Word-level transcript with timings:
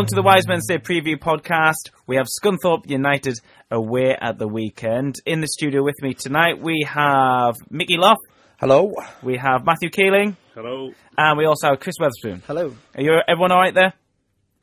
along 0.00 0.06
to 0.06 0.14
the 0.14 0.22
Wise 0.22 0.48
Men 0.48 0.62
Say 0.62 0.78
preview 0.78 1.18
podcast. 1.18 1.90
We 2.06 2.16
have 2.16 2.24
Scunthorpe 2.26 2.88
United 2.88 3.38
away 3.70 4.16
at 4.18 4.38
the 4.38 4.48
weekend. 4.48 5.16
In 5.26 5.42
the 5.42 5.46
studio 5.46 5.82
with 5.84 5.96
me 6.00 6.14
tonight, 6.14 6.58
we 6.58 6.86
have 6.88 7.56
Mickey 7.68 7.98
Lough, 7.98 8.16
Hello. 8.58 8.94
we 9.22 9.36
have 9.36 9.66
Matthew 9.66 9.90
Keeling, 9.90 10.38
Hello. 10.54 10.92
and 11.18 11.36
we 11.36 11.44
also 11.44 11.68
have 11.68 11.80
Chris 11.80 11.96
Weatherspoon. 12.00 12.40
Hello. 12.46 12.74
Are 12.94 13.02
you 13.02 13.12
everyone 13.28 13.52
all 13.52 13.58
right 13.58 13.74
there? 13.74 13.92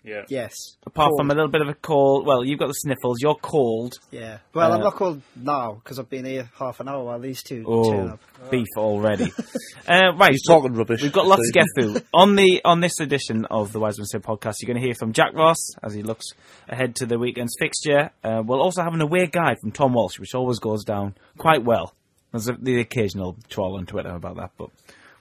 Yeah. 0.07 0.23
Yes. 0.29 0.53
Apart 0.85 1.09
Cold. 1.09 1.19
from 1.19 1.31
a 1.31 1.33
little 1.33 1.49
bit 1.51 1.61
of 1.61 1.67
a 1.67 1.73
cold. 1.73 2.25
Well, 2.25 2.43
you've 2.45 2.59
got 2.59 2.67
the 2.67 2.73
sniffles. 2.73 3.17
You're 3.21 3.35
cold. 3.35 3.95
Yeah. 4.09 4.37
Well, 4.53 4.71
Uh, 4.71 4.75
I'm 4.75 4.81
not 4.81 4.95
cold 4.95 5.21
now 5.35 5.73
because 5.73 5.99
I've 5.99 6.09
been 6.09 6.23
here 6.23 6.49
half 6.57 6.79
an 6.79 6.87
hour 6.87 7.03
while 7.03 7.19
these 7.19 7.43
two 7.43 7.63
turn 7.63 7.65
Oh, 7.67 8.07
up. 8.13 8.19
beef 8.49 8.65
already. 8.77 9.25
uh, 9.87 10.13
right, 10.15 10.31
He's 10.31 10.45
talking 10.47 10.73
rubbish. 10.73 11.01
We've 11.01 11.11
got 11.11 11.27
lots 11.27 11.41
to 11.45 11.51
get 11.53 11.65
through 11.75 12.01
on 12.13 12.35
the 12.37 12.61
on 12.63 12.79
this 12.79 12.99
edition 13.01 13.45
of 13.51 13.73
the 13.73 13.79
Wise 13.81 13.97
Men 13.99 14.05
Say 14.05 14.19
podcast. 14.19 14.55
You're 14.61 14.67
going 14.73 14.81
to 14.81 14.87
hear 14.87 14.95
from 14.97 15.11
Jack 15.11 15.33
Ross 15.33 15.57
as 15.83 15.93
he 15.93 16.03
looks 16.03 16.27
ahead 16.69 16.95
to 16.95 17.05
the 17.05 17.19
weekend's 17.19 17.55
fixture. 17.59 18.09
Uh, 18.23 18.41
we'll 18.45 18.61
also 18.61 18.83
have 18.83 18.93
an 18.93 19.01
away 19.01 19.27
guide 19.27 19.57
from 19.61 19.71
Tom 19.73 19.93
Walsh, 19.93 20.19
which 20.19 20.33
always 20.33 20.59
goes 20.59 20.85
down 20.85 21.15
quite 21.37 21.63
well. 21.65 21.93
There's 22.31 22.47
a, 22.47 22.53
the 22.53 22.79
occasional 22.79 23.35
troll 23.49 23.77
on 23.77 23.85
Twitter 23.85 24.11
about 24.15 24.37
that, 24.37 24.51
but 24.57 24.69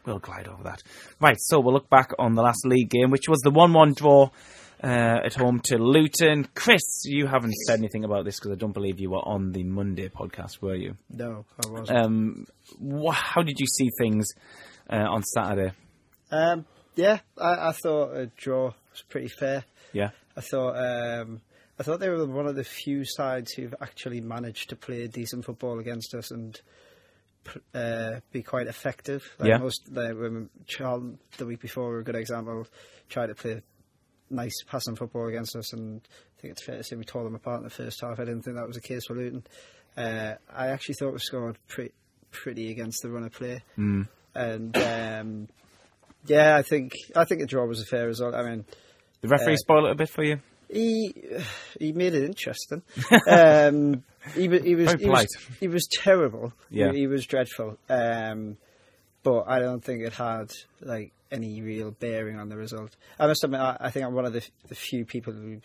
we'll 0.04 0.18
glide 0.20 0.46
over 0.48 0.62
that. 0.64 0.82
Right, 1.20 1.36
so 1.38 1.58
we'll 1.60 1.74
look 1.74 1.88
back 1.90 2.10
on 2.18 2.34
the 2.36 2.42
last 2.42 2.64
league 2.64 2.88
game, 2.90 3.10
which 3.10 3.28
was 3.28 3.40
the 3.40 3.50
one-one 3.50 3.94
draw. 3.94 4.30
Uh, 4.82 5.20
at 5.24 5.34
home 5.34 5.58
to 5.64 5.78
Luton. 5.78 6.46
Chris, 6.54 6.82
you 7.06 7.26
haven't 7.26 7.54
said 7.66 7.78
anything 7.78 8.04
about 8.04 8.24
this 8.26 8.38
because 8.38 8.52
I 8.52 8.56
don't 8.56 8.72
believe 8.74 9.00
you 9.00 9.10
were 9.10 9.26
on 9.26 9.52
the 9.52 9.62
Monday 9.64 10.08
podcast, 10.10 10.60
were 10.60 10.74
you? 10.74 10.96
No, 11.10 11.46
I 11.64 11.68
wasn't. 11.70 11.98
Um, 11.98 12.46
wh- 12.78 13.14
how 13.14 13.42
did 13.42 13.58
you 13.58 13.66
see 13.66 13.88
things 13.98 14.26
uh, 14.90 14.96
on 14.96 15.22
Saturday? 15.22 15.72
Um, 16.30 16.66
yeah, 16.94 17.20
I, 17.38 17.68
I 17.68 17.72
thought 17.72 18.14
a 18.16 18.26
draw 18.26 18.72
was 18.92 19.02
pretty 19.08 19.28
fair. 19.28 19.64
Yeah. 19.94 20.10
I 20.36 20.42
thought 20.42 20.74
um, 20.76 21.40
I 21.78 21.82
thought 21.82 22.00
they 22.00 22.10
were 22.10 22.26
one 22.26 22.46
of 22.46 22.54
the 22.56 22.64
few 22.64 23.04
sides 23.06 23.52
who've 23.52 23.74
actually 23.80 24.20
managed 24.20 24.68
to 24.70 24.76
play 24.76 25.06
decent 25.06 25.46
football 25.46 25.78
against 25.78 26.14
us 26.14 26.30
and 26.30 26.60
uh, 27.74 28.20
be 28.32 28.42
quite 28.42 28.66
effective. 28.66 29.24
Like 29.38 29.48
Yeah. 29.48 29.58
most 29.58 29.88
like, 29.90 30.14
Charlton 30.66 31.18
the 31.38 31.46
week 31.46 31.60
before 31.60 31.88
were 31.88 31.98
a 32.00 32.04
good 32.04 32.16
example. 32.16 32.66
Tried 33.08 33.28
to 33.28 33.34
play 33.34 33.62
nice 34.30 34.54
passing 34.68 34.96
football 34.96 35.28
against 35.28 35.54
us, 35.56 35.72
and 35.72 36.00
I 36.38 36.40
think 36.40 36.52
it's 36.52 36.64
fair 36.64 36.76
to 36.76 36.82
say 36.84 36.96
we 36.96 37.04
tore 37.04 37.24
them 37.24 37.34
apart 37.34 37.58
in 37.58 37.64
the 37.64 37.70
first 37.70 38.00
half. 38.00 38.18
I 38.20 38.24
didn't 38.24 38.42
think 38.42 38.56
that 38.56 38.66
was 38.66 38.76
the 38.76 38.82
case 38.82 39.06
for 39.06 39.14
Luton. 39.14 39.44
Uh, 39.96 40.34
I 40.54 40.68
actually 40.68 40.94
thought 40.94 41.12
we 41.12 41.18
scored 41.20 41.58
pretty 41.68 41.92
pretty 42.30 42.70
against 42.70 43.02
the 43.02 43.08
run 43.10 43.24
of 43.24 43.32
play, 43.32 43.62
Mm. 43.78 44.08
and 44.34 44.76
um, 44.76 45.48
yeah, 46.26 46.56
I 46.56 46.62
think 46.62 46.92
I 47.14 47.24
think 47.24 47.40
the 47.40 47.46
draw 47.46 47.64
was 47.66 47.80
a 47.80 47.86
fair 47.86 48.06
result. 48.06 48.34
I 48.34 48.42
mean, 48.42 48.64
The 49.22 49.28
referee 49.28 49.54
Uh, 49.54 49.56
spoiled 49.58 49.84
it 49.86 49.92
a 49.92 49.94
bit 49.94 50.10
for 50.10 50.22
you. 50.24 50.40
he 50.68 51.14
he 51.80 51.92
made 51.92 52.14
it 52.14 52.24
interesting. 52.24 52.82
um, 53.28 54.02
he, 54.34 54.42
he 54.42 54.74
was 54.74 54.92
he 55.00 55.08
was, 55.08 55.36
he 55.60 55.68
was 55.68 55.86
terrible. 56.02 56.52
Yeah. 56.68 56.90
he, 56.92 56.98
he 57.00 57.06
was 57.06 57.24
dreadful. 57.26 57.78
Um, 57.88 58.56
but 59.22 59.44
I 59.48 59.60
don't 59.60 59.82
think 59.82 60.02
it 60.02 60.12
had 60.12 60.50
like 60.80 61.12
any 61.30 61.60
real 61.62 61.90
bearing 61.90 62.38
on 62.38 62.48
the 62.48 62.56
result. 62.56 62.96
I 63.18 63.26
must 63.26 63.44
admit, 63.44 63.60
I, 63.60 63.76
I 63.80 63.90
think 63.90 64.06
I'm 64.06 64.14
one 64.14 64.26
of 64.26 64.32
the, 64.32 64.46
the 64.68 64.74
few 64.74 65.04
people 65.04 65.32
who 65.32 65.60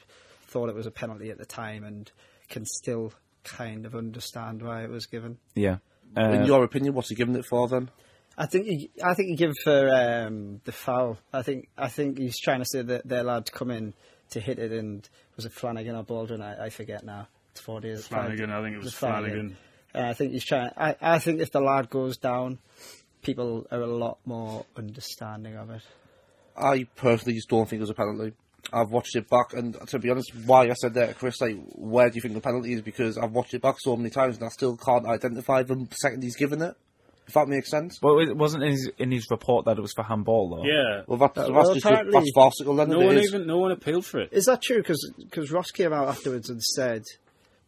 thought 0.47 0.69
it 0.69 0.75
was 0.75 0.87
a 0.87 0.91
penalty 0.91 1.29
at 1.29 1.37
the 1.37 1.45
time 1.45 1.83
and 1.83 2.11
can 2.49 2.65
still 2.65 3.13
kind 3.43 3.85
of 3.85 3.95
understand 3.95 4.61
why 4.61 4.83
it 4.83 4.89
was 4.89 5.05
given. 5.05 5.37
Yeah. 5.55 5.77
In 6.17 6.41
Uh, 6.41 6.45
your 6.45 6.63
opinion, 6.63 6.93
what's 6.93 7.09
he 7.09 7.15
giving 7.15 7.35
it 7.35 7.45
for 7.45 7.67
then? 7.67 7.89
I 8.37 8.45
think 8.45 8.65
he, 8.65 8.91
I 9.03 9.13
think 9.13 9.29
he 9.29 9.35
give 9.35 9.53
for 9.63 9.89
um, 9.93 10.61
the 10.65 10.71
foul. 10.71 11.17
I 11.31 11.41
think 11.41 11.69
I 11.77 11.87
think 11.89 12.17
he's 12.17 12.39
trying 12.39 12.59
to 12.59 12.65
say 12.65 12.81
that 12.81 13.07
their 13.07 13.23
lad 13.23 13.51
come 13.51 13.71
in 13.71 13.93
to 14.31 14.39
hit 14.39 14.57
it, 14.59 14.71
and 14.71 15.07
was 15.35 15.45
it 15.45 15.53
Flanagan 15.53 15.95
or 15.95 16.03
Baldwin? 16.03 16.41
I, 16.41 16.65
I 16.65 16.69
forget 16.69 17.03
now. 17.03 17.27
It's 17.51 17.61
four 17.61 17.81
days. 17.81 18.07
Flanagan, 18.07 18.49
I 18.51 18.61
think 18.61 18.75
it 18.77 18.83
was 18.83 18.93
Flanagan. 18.93 19.57
Uh, 19.93 19.99
I 20.03 20.13
think 20.13 20.31
he's 20.31 20.45
trying. 20.45 20.71
I, 20.77 20.95
I 21.01 21.19
think 21.19 21.41
if 21.41 21.51
the 21.51 21.59
lad 21.59 21.89
goes 21.89 22.17
down, 22.17 22.59
people 23.21 23.67
are 23.71 23.81
a 23.81 23.87
lot 23.87 24.17
more 24.25 24.65
understanding 24.75 25.55
of 25.55 25.69
it. 25.69 25.81
I 26.57 26.85
personally 26.95 27.35
just 27.35 27.49
don't 27.49 27.67
think 27.67 27.79
it 27.79 27.83
was 27.83 27.89
a 27.89 27.93
penalty. 27.93 28.33
I've 28.71 28.91
watched 28.91 29.15
it 29.15 29.27
back, 29.29 29.53
and 29.53 29.75
to 29.87 29.99
be 29.99 30.09
honest, 30.11 30.33
why 30.45 30.69
I 30.69 30.73
said 30.73 30.93
that 30.93 31.17
Chris, 31.17 31.41
like, 31.41 31.57
where 31.73 32.09
do 32.09 32.15
you 32.15 32.21
think 32.21 32.35
the 32.35 32.41
penalty 32.41 32.73
is? 32.73 32.81
Because 32.81 33.17
I've 33.17 33.31
watched 33.31 33.53
it 33.53 33.61
back 33.61 33.77
so 33.79 33.95
many 33.95 34.09
times, 34.11 34.37
and 34.37 34.45
I 34.45 34.49
still 34.49 34.77
can't 34.77 35.05
identify 35.07 35.63
the 35.63 35.87
second 35.99 36.21
he's 36.23 36.35
given 36.35 36.61
it. 36.61 36.75
If 37.27 37.35
that 37.35 37.47
makes 37.47 37.69
sense. 37.69 37.97
well, 38.01 38.19
it 38.19 38.35
wasn't 38.35 38.63
in 38.63 38.71
his, 38.71 38.91
in 38.97 39.11
his 39.11 39.27
report 39.31 39.65
that 39.65 39.77
it 39.77 39.81
was 39.81 39.93
for 39.93 40.03
handball, 40.03 40.49
though. 40.49 40.65
Yeah. 40.65 41.03
Well, 41.07 41.17
that's, 41.17 41.37
Uh, 41.37 41.41
that's 41.43 41.51
well, 41.53 41.73
just 41.73 41.85
apparently- 41.85 42.13
that's 42.19 42.31
farcical. 42.35 42.75
Then 42.75 42.89
No 42.89 42.99
one 42.99 43.17
is. 43.17 43.27
even 43.29 43.47
no 43.47 43.57
one 43.57 43.71
appealed 43.71 44.05
for 44.05 44.19
it. 44.19 44.29
Is 44.33 44.45
that 44.45 44.61
true? 44.61 44.77
Because 44.83 45.51
Ross 45.51 45.71
came 45.71 45.93
out 45.93 46.09
afterwards 46.09 46.49
and 46.49 46.61
said 46.61 47.03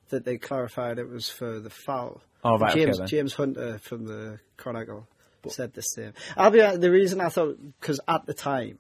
that 0.10 0.26
they 0.26 0.38
clarified 0.38 1.00
it 1.00 1.08
was 1.10 1.30
for 1.30 1.60
the 1.60 1.70
foul. 1.70 2.22
Oh, 2.44 2.58
right, 2.58 2.72
okay 2.72 2.86
James 2.86 2.98
then. 2.98 3.08
James 3.08 3.34
Hunter 3.36 3.78
from 3.80 4.06
the 4.06 4.40
Chronicle 4.58 5.08
said 5.52 5.74
the 5.74 5.82
same. 5.82 6.14
I'll 6.38 6.52
be 6.52 6.62
the 6.62 6.92
reason 6.92 7.22
I 7.22 7.30
thought 7.30 7.58
because 7.80 8.00
at 8.08 8.26
the 8.26 8.34
time, 8.34 8.80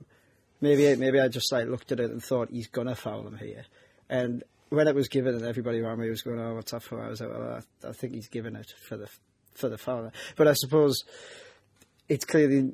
maybe 0.61 0.95
maybe 0.95 1.19
I 1.19 1.27
just 1.27 1.51
like 1.51 1.67
looked 1.67 1.91
at 1.91 1.99
it 1.99 2.11
and 2.11 2.23
thought 2.23 2.49
he's 2.49 2.67
gonna 2.67 2.95
foul 2.95 3.27
him 3.27 3.37
here, 3.37 3.65
and 4.09 4.43
when 4.69 4.87
it 4.87 4.95
was 4.95 5.07
given 5.07 5.35
and 5.35 5.45
everybody 5.45 5.79
around 5.79 5.99
me 5.99 6.09
was 6.09 6.21
going, 6.21 6.39
"Oh, 6.39 6.55
what's 6.55 6.71
that 6.71 6.83
for?" 6.83 7.03
I 7.03 7.09
was 7.09 7.21
like, 7.21 7.29
"Well, 7.29 7.61
I, 7.83 7.89
I 7.89 7.91
think 7.91 8.13
he's 8.13 8.27
given 8.27 8.55
it 8.55 8.73
for 8.87 8.97
the 8.97 9.09
for 9.53 9.69
the 9.69 9.77
foul." 9.77 10.11
But 10.35 10.47
I 10.47 10.53
suppose 10.53 11.03
it's 12.09 12.25
clearly 12.25 12.73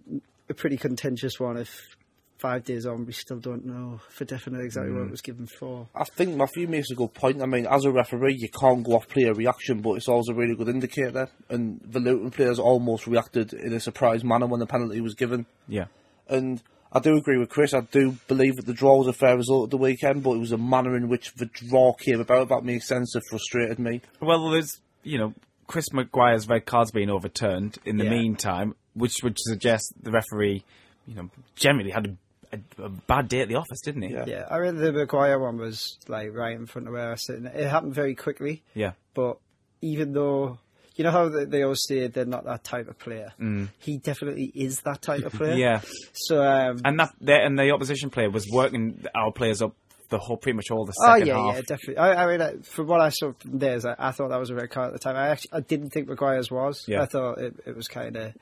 a 0.50 0.53
pretty 0.53 0.77
contentious 0.77 1.39
one. 1.39 1.57
If 1.57 1.97
five 2.39 2.63
days 2.63 2.85
on, 2.85 3.05
we 3.05 3.11
still 3.13 3.38
don't 3.39 3.66
know 3.66 4.00
for 4.09 4.25
definite 4.25 4.61
exactly 4.63 4.91
Mm. 4.91 4.97
what 4.97 5.05
it 5.07 5.11
was 5.11 5.22
given 5.22 5.45
for. 5.45 5.88
I 5.94 6.05
think 6.05 6.35
Matthew 6.35 6.67
makes 6.67 6.89
a 6.91 6.95
good 6.95 7.13
point. 7.13 7.41
I 7.41 7.45
mean, 7.45 7.67
as 7.69 7.85
a 7.85 7.91
referee, 7.91 8.38
you 8.39 8.50
can't 8.50 8.83
go 8.83 8.94
off 8.94 9.07
player 9.07 9.33
reaction, 9.33 9.81
but 9.81 9.94
it's 9.94 10.07
always 10.07 10.29
a 10.29 10.33
really 10.33 10.55
good 10.55 10.69
indicator. 10.69 11.29
And 11.50 11.79
the 11.83 12.00
Luton 12.00 12.31
players 12.31 12.59
almost 12.59 13.07
reacted 13.07 13.53
in 13.53 13.73
a 13.73 13.79
surprised 13.79 14.23
manner 14.23 14.47
when 14.47 14.59
the 14.59 14.66
penalty 14.67 15.01
was 15.01 15.16
given. 15.16 15.45
Yeah. 15.67 15.85
And 16.27 16.61
I 16.91 17.00
do 17.00 17.16
agree 17.17 17.38
with 17.38 17.50
Chris. 17.50 17.73
I 17.73 17.81
do 17.81 18.17
believe 18.27 18.56
that 18.56 18.66
the 18.66 18.73
draw 18.73 18.97
was 18.97 19.07
a 19.07 19.13
fair 19.13 19.35
result 19.35 19.66
of 19.66 19.69
the 19.71 19.77
weekend, 19.77 20.23
but 20.23 20.31
it 20.31 20.39
was 20.39 20.51
a 20.51 20.57
manner 20.57 20.95
in 20.95 21.09
which 21.09 21.33
the 21.35 21.45
draw 21.45 21.94
came 21.94 22.19
about 22.19 22.50
that 22.50 22.63
makes 22.63 22.88
sense. 22.88 23.16
It 23.16 23.23
frustrated 23.29 23.79
me. 23.79 24.01
Well, 24.21 24.50
there's, 24.50 24.79
you 25.03 25.17
know, 25.17 25.33
Chris 25.67 25.91
Maguire's 25.94 26.47
red 26.47 26.66
card's 26.66 26.91
been 26.91 27.09
overturned 27.11 27.77
in 27.85 27.97
the 27.97 28.06
Yeah. 28.06 28.09
meantime, 28.11 28.73
which 28.95 29.17
would 29.23 29.38
suggest 29.38 29.94
the 30.01 30.09
referee, 30.11 30.63
you 31.06 31.13
know, 31.16 31.29
generally 31.56 31.91
had 31.91 32.07
a, 32.07 32.16
a, 32.52 32.84
a 32.84 32.90
bad 32.90 33.28
day 33.28 33.42
at 33.42 33.48
the 33.48 33.56
office, 33.56 33.82
didn't 33.82 34.02
he? 34.04 34.14
Yeah. 34.14 34.26
Yeah, 34.28 34.46
I 34.50 34.60
mean 34.60 34.76
the 34.78 34.92
Maguire 34.92 35.40
one 35.40 35.58
was 35.58 35.98
like 36.08 36.34
right 36.34 36.56
in 36.56 36.66
front 36.66 36.88
of 36.88 36.94
where 36.94 37.08
I 37.08 37.12
was 37.12 37.26
sitting. 37.26 37.46
It 37.46 37.68
happened 37.68 37.94
very 37.96 38.16
quickly, 38.16 38.64
Yeah. 38.74 38.92
but 39.14 39.38
even 39.82 40.14
though 40.14 40.58
you 40.96 41.04
know 41.06 41.12
how 41.12 41.30
they, 41.30 41.46
they 41.46 41.64
always 41.64 41.86
say 41.88 42.08
they're 42.08 42.26
not 42.26 42.44
that 42.46 42.64
type 42.64 42.90
of 42.90 43.00
player, 43.00 43.32
he 43.80 43.98
definitely 43.98 44.52
is 44.54 44.82
that 44.82 45.02
type 45.02 45.24
of 45.24 45.32
player. 45.34 45.56
Mm. 45.56 45.60
Yeah. 45.60 45.82
So 46.14 46.44
um, 46.44 46.82
And 46.84 47.00
that, 47.00 47.14
the, 47.22 47.36
and 47.36 47.58
the 47.58 47.72
opposition 47.72 48.10
player 48.10 48.30
was 48.30 48.46
working 48.52 49.06
our 49.16 49.31
players 49.31 49.62
up 49.62 49.74
the 50.10 50.18
whole, 50.18 50.38
pretty 50.38 50.56
much 50.58 50.72
all 50.72 50.86
the 50.86 50.94
oh 51.00 51.06
second 51.14 51.28
yeah, 51.28 51.36
half. 51.38 51.56
yeah, 51.56 51.62
definitely. 51.62 51.98
I, 51.98 52.24
I 52.24 52.28
mean, 52.31 52.42
uh, 52.42 52.52
from 52.63 52.88
what 52.88 53.00
I 53.00 53.10
saw 53.10 53.31
from 53.34 53.60
there, 53.60 53.80
I, 53.86 54.10
I 54.10 54.12
thought 54.12 54.30
that 54.30 54.40
was 54.40 54.50
a 54.50 54.56
red 54.56 54.72
card 54.72 54.88
at 54.88 54.94
the 54.94 55.00
time. 55.00 55.16
I 55.16 55.28
actually 55.30 55.52
I 55.54 55.60
didn't 55.62 55.92
think 55.92 56.07
Maguire's 56.10 56.50
was. 56.52 56.84
Yeah. 56.88 57.04
I 57.04 57.06
thought 57.06 57.38
it, 57.38 57.56
it 57.66 57.75
was 57.75 57.88
kind 57.88 58.18
of. 58.18 58.34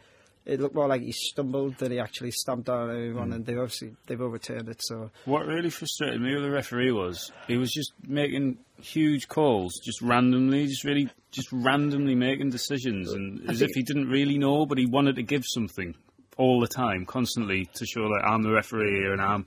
It 0.47 0.61
looked 0.61 0.75
more 0.75 0.88
like 0.88 1.01
he 1.01 1.11
stumbled 1.11 1.77
than 1.77 1.91
he 1.91 1.99
actually 1.99 2.31
stamped 2.31 2.69
on 2.69 2.88
Mm. 2.88 2.95
anyone, 2.95 3.33
and 3.33 3.45
they've 3.45 3.57
obviously 3.59 3.95
they've 4.07 4.21
overturned 4.21 4.69
it. 4.69 4.79
So 4.81 5.11
What 5.25 5.45
really 5.45 5.69
frustrated 5.69 6.21
me 6.21 6.33
with 6.33 6.44
the 6.44 6.49
referee 6.49 6.91
was 6.91 7.31
he 7.47 7.57
was 7.57 7.69
just 7.71 7.91
making 8.07 8.57
huge 8.81 9.27
calls, 9.27 9.77
just 9.83 10.01
randomly, 10.01 10.65
just 10.67 10.85
really, 10.85 11.09
just 11.31 11.49
randomly 11.51 12.15
making 12.15 12.51
decisions, 12.51 13.11
and 13.11 13.49
as 13.49 13.61
if 13.61 13.71
he 13.75 13.83
didn't 13.83 14.07
really 14.09 14.38
know, 14.38 14.65
but 14.65 14.77
he 14.77 14.85
wanted 14.85 15.17
to 15.17 15.23
give 15.23 15.44
something 15.45 15.95
all 16.38 16.61
the 16.61 16.67
time, 16.67 17.05
constantly, 17.05 17.65
to 17.73 17.85
show 17.85 18.07
that 18.07 18.21
I'm 18.25 18.43
the 18.43 18.51
referee 18.51 19.01
here 19.01 19.11
and 19.11 19.21
I'm. 19.21 19.45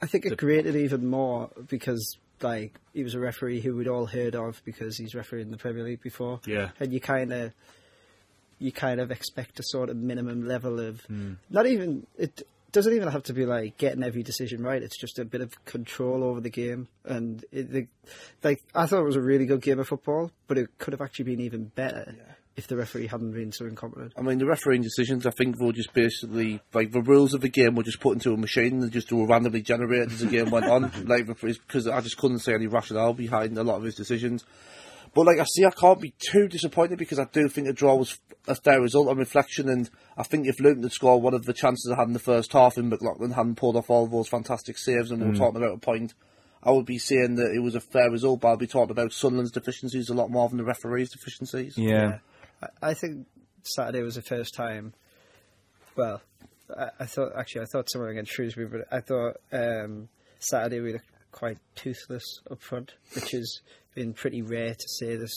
I 0.00 0.06
think 0.06 0.26
it 0.26 0.36
created 0.36 0.74
even 0.74 1.06
more 1.06 1.48
because 1.68 2.18
like 2.40 2.74
he 2.92 3.04
was 3.04 3.14
a 3.14 3.20
referee 3.20 3.60
who 3.60 3.76
we'd 3.76 3.86
all 3.86 4.06
heard 4.06 4.34
of 4.34 4.60
because 4.64 4.96
he's 4.98 5.14
refereed 5.14 5.42
in 5.42 5.52
the 5.52 5.56
Premier 5.56 5.84
League 5.84 6.02
before. 6.02 6.40
Yeah. 6.44 6.70
And 6.80 6.92
you 6.92 6.98
kind 6.98 7.32
of 7.32 7.52
you 8.62 8.72
kind 8.72 9.00
of 9.00 9.10
expect 9.10 9.58
a 9.60 9.62
sort 9.64 9.90
of 9.90 9.96
minimum 9.96 10.46
level 10.46 10.80
of 10.80 11.00
Hmm. 11.02 11.32
not 11.50 11.66
even 11.66 12.06
it 12.16 12.42
doesn't 12.72 12.94
even 12.94 13.08
have 13.08 13.24
to 13.24 13.34
be 13.34 13.44
like 13.44 13.76
getting 13.76 14.02
every 14.02 14.22
decision 14.22 14.62
right. 14.62 14.82
It's 14.82 14.96
just 14.98 15.18
a 15.18 15.26
bit 15.26 15.42
of 15.42 15.62
control 15.66 16.24
over 16.24 16.40
the 16.40 16.48
game, 16.48 16.88
and 17.04 17.44
it, 17.52 17.70
the, 17.70 17.86
like 18.42 18.62
I 18.74 18.86
thought 18.86 19.00
it 19.00 19.04
was 19.06 19.16
a 19.16 19.20
really 19.20 19.44
good 19.44 19.60
game 19.60 19.78
of 19.78 19.88
football, 19.88 20.30
but 20.46 20.56
it 20.56 20.68
could 20.78 20.92
have 20.94 21.02
actually 21.02 21.26
been 21.26 21.40
even 21.40 21.64
better 21.64 22.14
if 22.56 22.66
the 22.66 22.76
referee 22.76 23.06
hadn't 23.06 23.32
been 23.32 23.50
so 23.52 23.64
incompetent. 23.66 24.12
I 24.16 24.20
mean, 24.22 24.38
the 24.38 24.46
refereeing 24.46 24.82
decisions, 24.82 25.26
I 25.26 25.30
think, 25.30 25.58
were 25.58 25.72
just 25.72 25.92
basically 25.94 26.60
like 26.74 26.92
the 26.92 27.00
rules 27.02 27.34
of 27.34 27.40
the 27.42 27.48
game 27.48 27.74
were 27.74 27.82
just 27.82 28.00
put 28.00 28.14
into 28.14 28.32
a 28.32 28.36
machine 28.36 28.82
and 28.82 28.90
just 28.92 29.12
were 29.12 29.26
randomly 29.26 29.62
generated 29.62 30.12
as 30.12 30.20
the 30.20 30.26
game 30.26 30.50
went 30.50 30.66
on. 30.66 30.90
Like, 31.06 31.26
because 31.26 31.86
I 31.86 32.00
just 32.00 32.16
couldn't 32.18 32.40
see 32.40 32.52
any 32.52 32.66
rationale 32.66 33.12
behind 33.14 33.56
a 33.58 33.64
lot 33.64 33.76
of 33.76 33.84
his 33.84 33.94
decisions. 33.94 34.44
But 35.14 35.26
like 35.26 35.38
I 35.38 35.44
see, 35.44 35.64
I 35.64 35.70
can't 35.70 36.00
be 36.00 36.14
too 36.18 36.48
disappointed 36.48 36.98
because 36.98 37.18
I 37.18 37.26
do 37.30 37.48
think 37.48 37.68
a 37.68 37.72
draw 37.72 37.96
was 37.96 38.18
a 38.48 38.54
fair 38.54 38.80
result 38.80 39.08
on 39.08 39.18
reflection, 39.18 39.68
and 39.68 39.90
I 40.16 40.22
think 40.22 40.46
if 40.46 40.58
Luton 40.58 40.82
had 40.82 40.92
scored 40.92 41.22
one 41.22 41.34
of 41.34 41.44
the 41.44 41.52
chances 41.52 41.90
I 41.92 41.96
had 41.96 42.08
in 42.08 42.14
the 42.14 42.18
first 42.18 42.52
half, 42.52 42.76
and 42.76 42.88
McLaughlin 42.88 43.32
hadn't 43.32 43.56
pulled 43.56 43.76
off 43.76 43.90
all 43.90 44.06
those 44.06 44.28
fantastic 44.28 44.78
saves, 44.78 45.10
and 45.10 45.22
we 45.22 45.28
were 45.28 45.36
talking 45.36 45.62
about 45.62 45.74
a 45.74 45.78
point, 45.78 46.14
I 46.62 46.70
would 46.70 46.86
be 46.86 46.98
saying 46.98 47.34
that 47.36 47.52
it 47.54 47.60
was 47.60 47.74
a 47.74 47.80
fair 47.80 48.10
result. 48.10 48.40
But 48.40 48.48
I'll 48.48 48.56
be 48.56 48.66
talking 48.66 48.90
about 48.90 49.12
Sunderland's 49.12 49.52
deficiencies 49.52 50.08
a 50.08 50.14
lot 50.14 50.30
more 50.30 50.48
than 50.48 50.58
the 50.58 50.64
referee's 50.64 51.10
deficiencies. 51.10 51.76
Yeah. 51.76 52.18
I, 52.62 52.90
I 52.90 52.94
think 52.94 53.26
Saturday 53.64 54.02
was 54.02 54.14
the 54.14 54.22
first 54.22 54.54
time. 54.54 54.94
Well, 55.94 56.22
I, 56.76 56.88
I 57.00 57.06
thought 57.06 57.32
actually 57.36 57.62
I 57.62 57.66
thought 57.66 57.90
someone 57.90 58.10
against 58.10 58.32
Shrewsbury, 58.32 58.66
but 58.66 58.86
I 58.90 59.00
thought 59.00 59.36
um, 59.52 60.08
Saturday 60.38 60.80
we 60.80 60.92
looked 60.94 61.10
quite 61.32 61.58
toothless 61.74 62.40
up 62.50 62.62
front, 62.62 62.94
which 63.14 63.32
has 63.32 63.60
been 63.94 64.12
pretty 64.14 64.42
rare 64.42 64.74
to 64.74 64.88
say 64.98 65.16
this. 65.16 65.32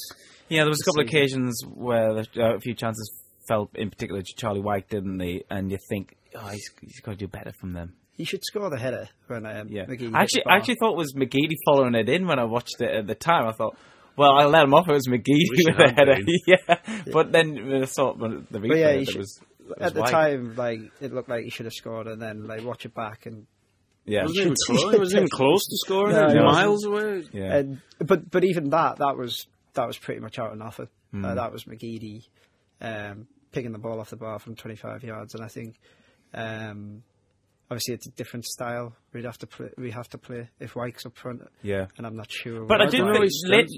Yeah, 0.50 0.62
there 0.63 0.69
was 0.69 0.81
a 0.81 0.86
couple 0.86 1.02
of 1.02 1.07
occasions 1.07 1.62
where 1.66 2.13
the, 2.13 2.28
uh, 2.38 2.56
a 2.56 2.60
few 2.60 2.74
chances 2.75 3.12
fell, 3.48 3.69
in 3.75 3.90
particular 3.90 4.22
to 4.22 4.34
Charlie 4.38 4.62
Wyke, 4.62 4.90
didn't 4.90 5.18
they? 5.18 5.44
And 5.50 5.72
you 5.72 5.78
think, 5.90 6.16
oh, 6.36 6.48
he's, 6.48 6.69
he's 6.81 7.00
got 7.02 7.12
to 7.13 7.18
do 7.18 7.28
better 7.28 7.52
from 7.60 7.74
them. 7.74 7.94
He 8.18 8.24
should 8.24 8.46
score 8.46 8.69
the 8.69 8.78
header 8.78 9.10
when 9.28 9.46
um, 9.46 9.68
Yeah, 9.69 9.86
McGee 9.86 10.00
hit 10.02 10.16
I 10.16 10.22
actually, 10.22 10.46
I 10.46 10.56
actually 10.57 10.75
thought 10.75 10.92
it 10.94 10.98
was 10.98 11.13
McGeady 11.13 11.56
following 11.66 11.96
it 11.96 12.07
in 12.07 12.28
when 12.28 12.40
I 12.40 12.46
watched 12.46 12.80
it 12.80 12.90
at 12.90 13.07
the 13.07 13.16
time. 13.16 13.48
I 13.48 13.52
thought, 13.52 13.78
well, 14.18 14.31
I 14.31 14.46
let 14.46 14.63
him 14.63 14.74
off. 14.74 14.88
It 14.88 14.94
was 14.94 15.07
McGeady 15.07 15.50
with 15.50 15.78
the 15.78 15.94
header. 15.96 16.16
been. 16.16 16.25
yeah. 16.48 17.02
but 17.12 17.31
then 17.34 17.81
I 17.81 17.86
saw 17.86 18.13
the 18.13 18.46
replay, 18.60 18.80
yeah, 18.80 18.88
it 18.92 19.06
should- 19.10 19.18
was, 19.18 19.40
it 19.60 19.68
was 19.68 19.78
at 19.81 19.94
the 19.94 20.02
Wyke. 20.02 20.12
time, 20.12 20.56
like 20.56 20.80
it 21.02 21.12
looked 21.13 21.28
like 21.28 21.44
he 21.44 21.50
should 21.50 21.66
have 21.66 21.74
scored, 21.74 22.07
and 22.07 22.22
then 22.22 22.48
like 22.48 22.63
watch 22.63 22.86
it 22.86 22.94
back, 22.94 23.25
and 23.25 23.48
Yeah, 24.06 24.24
Wasn't 24.24 24.38
even 24.40 24.56
close. 24.68 24.94
It 24.94 25.00
wasn't 25.00 25.18
even 25.18 25.30
close 25.30 25.66
to 25.66 25.78
scoring. 25.78 26.16
No, 26.16 26.22
it 26.22 26.25
was 26.25 26.34
it 26.36 26.42
miles 26.42 26.86
away. 26.86 27.24
yeah. 27.34 27.56
and 27.56 27.81
but 28.00 28.30
but 28.30 28.44
even 28.44 28.69
that 28.69 28.98
that 28.98 29.18
was 29.18 29.48
that 29.74 29.88
was 29.88 29.98
pretty 29.98 30.22
much 30.22 30.40
out 30.40 30.52
of 30.52 30.57
nothing. 30.57 30.88
Hmm. 31.12 31.25
Uh, 31.25 31.36
that 31.36 31.52
was 31.52 31.63
McGeady 31.66 32.28
um, 32.81 33.28
picking 33.52 33.72
the 33.72 33.80
ball 33.80 34.00
off 34.00 34.10
the 34.10 34.16
bar 34.16 34.40
from 34.40 34.56
25 34.56 35.04
yards, 35.04 35.34
and 35.34 35.44
I 35.44 35.48
think 35.48 35.80
um, 36.34 37.04
obviously 37.69 37.96
it's 37.96 38.07
a 38.07 38.12
different 38.12 38.46
style. 38.46 38.96
We'd 39.13 39.25
have 39.25 39.38
to 39.40 39.48
play. 39.48 39.69
We 39.78 39.92
have 39.92 40.10
to 40.10 40.18
play 40.18 40.50
if 40.60 40.75
Wyke's 40.75 41.06
up 41.06 41.16
front, 41.18 41.42
yeah. 41.62 41.88
and 41.98 42.06
I'm 42.06 42.16
not 42.16 42.31
sure. 42.31 42.66
But 42.66 42.81
I 42.81 42.86
did 42.86 42.98
don't 42.98 43.13
know 43.13 43.19
think 43.19 43.31
late, 43.48 43.69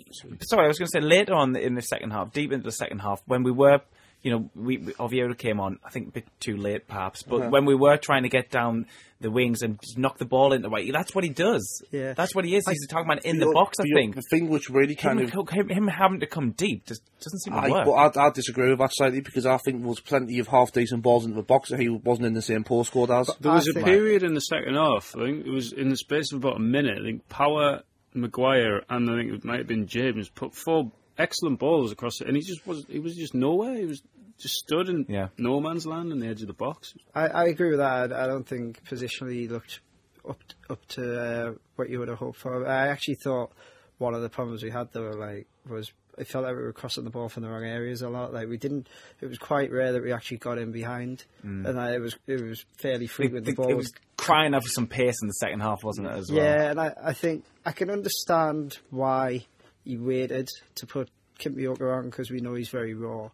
sorry, 0.42 0.66
I 0.66 0.68
was 0.68 0.78
going 0.80 0.88
to 0.88 0.92
say 0.92 1.02
later 1.02 1.34
on 1.34 1.56
in 1.56 1.76
the 1.76 1.82
second 1.82 2.12
half, 2.12 2.34
deep 2.34 2.52
into 2.52 2.64
the 2.66 2.72
second 2.72 3.00
half, 3.00 3.22
when 3.26 3.44
we 3.44 3.52
were, 3.52 3.80
you 4.28 4.34
know, 4.34 4.50
we, 4.56 4.78
we 4.78 4.94
Oviedo 5.00 5.34
came 5.36 5.62
on, 5.62 5.80
I 5.86 5.90
think 5.90 6.10
a 6.10 6.12
bit 6.12 6.26
too 6.42 6.58
late 6.58 6.86
perhaps, 6.86 7.24
but 7.24 7.38
Uh-huh. 7.40 7.50
when 7.50 7.64
we 7.66 7.76
were 7.76 7.96
trying 7.96 8.24
to 8.24 8.30
get 8.30 8.52
down 8.52 8.86
the 9.22 9.32
wings 9.32 9.62
and 9.62 9.80
just 9.80 9.98
knock 9.98 10.18
the 10.18 10.26
ball 10.26 10.52
into 10.52 10.68
way, 10.70 10.92
that's 10.92 11.16
what 11.16 11.24
he 11.24 11.30
does. 11.30 11.82
Yeah. 11.92 12.12
That's 12.14 12.36
what 12.36 12.44
he 12.44 12.56
is. 12.58 12.68
He's 12.68 12.86
talking 12.88 13.06
about 13.10 13.24
in 13.26 13.40
the 13.40 13.46
But 13.46 13.54
box, 13.54 13.80
I 13.80 13.84
the- 13.84 13.94
think. 13.96 14.16
The 14.16 14.22
thing 14.30 14.50
which 14.50 14.70
really 14.70 14.96
kind 14.96 15.22
Him, 15.22 15.32
of 15.40 15.50
him, 15.50 15.70
him 15.70 15.88
having 15.88 16.20
to 16.20 16.28
come 16.28 16.52
deep 16.52 16.86
just 16.86 17.02
doesn't 17.24 17.40
seem 17.40 17.54
to 17.54 17.60
I, 17.60 17.70
work. 17.70 17.86
but 17.86 17.94
I, 18.20 18.28
I 18.28 18.30
disagree 18.32 18.70
with 18.70 18.80
that 18.80 18.92
slightly 18.94 19.22
because 19.22 19.46
I 19.46 19.58
think 19.60 19.80
there 19.80 19.88
was 19.88 20.02
plenty 20.02 20.40
of 20.40 20.48
half 20.50 20.74
decent 20.74 21.04
balls 21.04 21.24
into 21.24 21.38
the 21.38 21.44
box 21.44 21.70
that 21.70 21.80
he 21.80 21.88
wasn't 21.88 22.28
in 22.28 22.34
the 22.34 22.42
same 22.42 22.66
postcode 22.66 23.10
as. 23.18 23.32
There 23.40 23.54
was 23.54 23.68
I 23.68 23.72
a 23.72 23.74
think- 23.76 23.86
period 23.86 24.24
in 24.24 24.34
the 24.34 24.42
second 24.42 24.76
half. 24.76 25.16
I 25.16 25.26
think 25.26 25.46
it 25.46 25.52
was 25.52 25.72
in 25.72 25.88
the 25.90 25.98
space 25.98 26.34
of 26.34 26.40
about 26.44 26.58
a 26.58 26.60
minute. 26.60 26.98
I 27.00 27.04
think 27.04 27.30
Power, 27.30 27.84
Maguire, 28.14 28.84
and 28.90 29.10
I 29.10 29.16
think 29.16 29.32
it 29.34 29.46
might 29.46 29.60
have 29.60 29.68
been 29.68 29.88
James 29.88 30.30
put 30.30 30.54
four 30.54 30.92
excellent 31.18 31.58
balls 31.58 31.92
across 31.92 32.22
it, 32.22 32.28
and 32.28 32.36
he 32.38 32.44
just 32.44 32.66
was. 32.68 32.86
He 32.88 33.00
was 33.00 33.16
just 33.16 33.34
nowhere. 33.34 33.76
He 33.76 33.86
was 33.86 34.02
just 34.38 34.56
stood 34.56 34.89
in 34.89 35.06
Yeah. 35.07 35.30
no 35.38 35.60
man's 35.60 35.86
land 35.86 36.12
on 36.12 36.19
the 36.19 36.28
edge 36.28 36.42
of 36.42 36.48
the 36.48 36.54
box. 36.54 36.94
I, 37.13 37.28
I 37.28 37.45
agree 37.45 37.69
with 37.69 37.80
that. 37.80 38.13
I 38.13 38.28
don't 38.28 38.48
think 38.48 38.84
positionally 38.86 39.34
he 39.34 39.48
looked 39.48 39.80
up 40.28 40.39
up 40.69 40.86
to 40.89 41.22
uh, 41.22 41.54
what 41.75 41.89
you 41.89 42.00
would 42.00 42.10
have 42.10 42.19
hoped 42.19 42.39
for. 42.39 42.68
I 42.68 42.88
actually 42.88 43.16
thought 43.16 43.51
one 43.98 44.13
of 44.13 44.22
the 44.22 44.30
problems 44.30 44.63
we 44.63 44.69
had 44.69 44.92
though, 44.92 45.12
like, 45.12 45.48
was 45.68 45.92
it 46.18 46.28
felt 46.28 46.45
like 46.45 46.56
we 46.56 46.63
were 46.63 46.74
crossing 46.74 47.04
the 47.04 47.10
ball 47.10 47.30
from 47.30 47.44
the 47.44 47.50
wrong 47.50 47.63
areas 47.63 48.01
a 48.01 48.10
lot. 48.10 48.34
Like 48.34 48.50
we 48.50 48.57
didn't. 48.57 48.89
It 49.22 49.28
was 49.28 49.38
quite 49.38 49.72
rare 49.72 49.94
that 49.94 50.01
we 50.04 50.12
actually 50.12 50.38
got 50.38 50.57
in 50.57 50.72
behind, 50.72 51.25
and 51.44 51.80
I, 51.80 51.94
it 51.94 52.01
was 52.01 52.18
it 52.25 52.42
was 52.42 52.66
fairly 52.78 53.07
frequent. 53.07 53.45
The 53.45 53.51
it, 53.51 53.57
ball 53.57 53.69
it 53.69 53.78
was 53.78 53.92
crying 54.18 54.54
out 54.56 54.63
for 54.63 54.69
some 54.69 54.88
pace 54.88 55.22
in 55.22 55.28
the 55.28 55.33
second 55.36 55.60
half, 55.60 55.83
wasn't 55.83 56.07
it, 56.07 56.13
as 56.13 56.31
well? 56.31 56.44
Yeah, 56.44 56.72
and 56.72 56.81
I, 56.81 56.94
I 57.04 57.13
think 57.13 57.45
I 57.66 57.72
can 57.72 57.90
understand 57.92 58.80
why 58.90 59.45
he 59.83 59.98
waited 59.98 60.50
to 60.75 60.88
put 60.88 61.10
Kimpioka 61.40 61.98
on 61.98 62.10
because 62.10 62.31
we 62.31 62.40
know 62.40 62.56
he's 62.56 62.69
very 62.69 62.94
raw. 62.95 63.30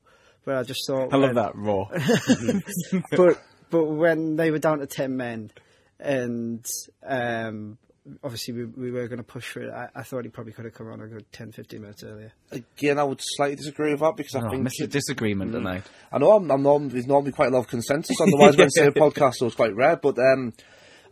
But 0.45 0.55
I 0.57 0.63
just 0.63 0.81
thought 0.87 1.13
I 1.13 1.17
love 1.17 1.35
that, 1.35 1.55
raw. 1.55 1.87
but 3.11 3.41
but 3.69 3.83
when 3.85 4.35
they 4.35 4.51
were 4.51 4.59
down 4.59 4.79
to 4.79 4.87
ten 4.87 5.15
men, 5.17 5.51
and 5.99 6.65
um, 7.05 7.77
obviously 8.23 8.53
we, 8.53 8.65
we 8.65 8.91
were 8.91 9.07
going 9.07 9.17
to 9.17 9.23
push 9.23 9.47
for 9.49 9.61
it, 9.61 9.71
I, 9.73 9.87
I 9.95 10.03
thought 10.03 10.25
he 10.25 10.29
probably 10.29 10.53
could 10.53 10.65
have 10.65 10.73
come 10.73 10.91
on 10.91 10.99
a 11.01 11.07
good 11.07 11.25
10, 11.31 11.53
15 11.53 11.81
minutes 11.81 12.03
earlier. 12.03 12.33
Again, 12.51 12.99
I 12.99 13.03
would 13.03 13.21
slightly 13.21 13.55
disagree 13.55 13.91
with 13.91 14.01
that 14.01 14.17
because 14.17 14.35
I 14.35 14.45
Oh, 14.45 14.49
think 14.49 14.67
Mr. 14.67 14.89
Disagreement 14.89 15.53
tonight. 15.53 15.83
I 16.11 16.17
know 16.17 16.33
I'm, 16.33 16.51
I'm 16.51 16.61
norm- 16.61 16.89
there's 16.89 17.07
normally 17.07 17.31
quite 17.31 17.47
a 17.47 17.51
lot 17.51 17.59
of 17.61 17.67
consensus 17.67 18.19
on 18.19 18.29
the 18.29 18.37
Wise 18.37 18.57
Men 18.57 18.69
Say 18.69 18.89
podcast, 18.89 19.35
so 19.35 19.45
it's 19.47 19.55
quite 19.55 19.73
rare. 19.75 19.95
But 19.95 20.17
um, 20.19 20.53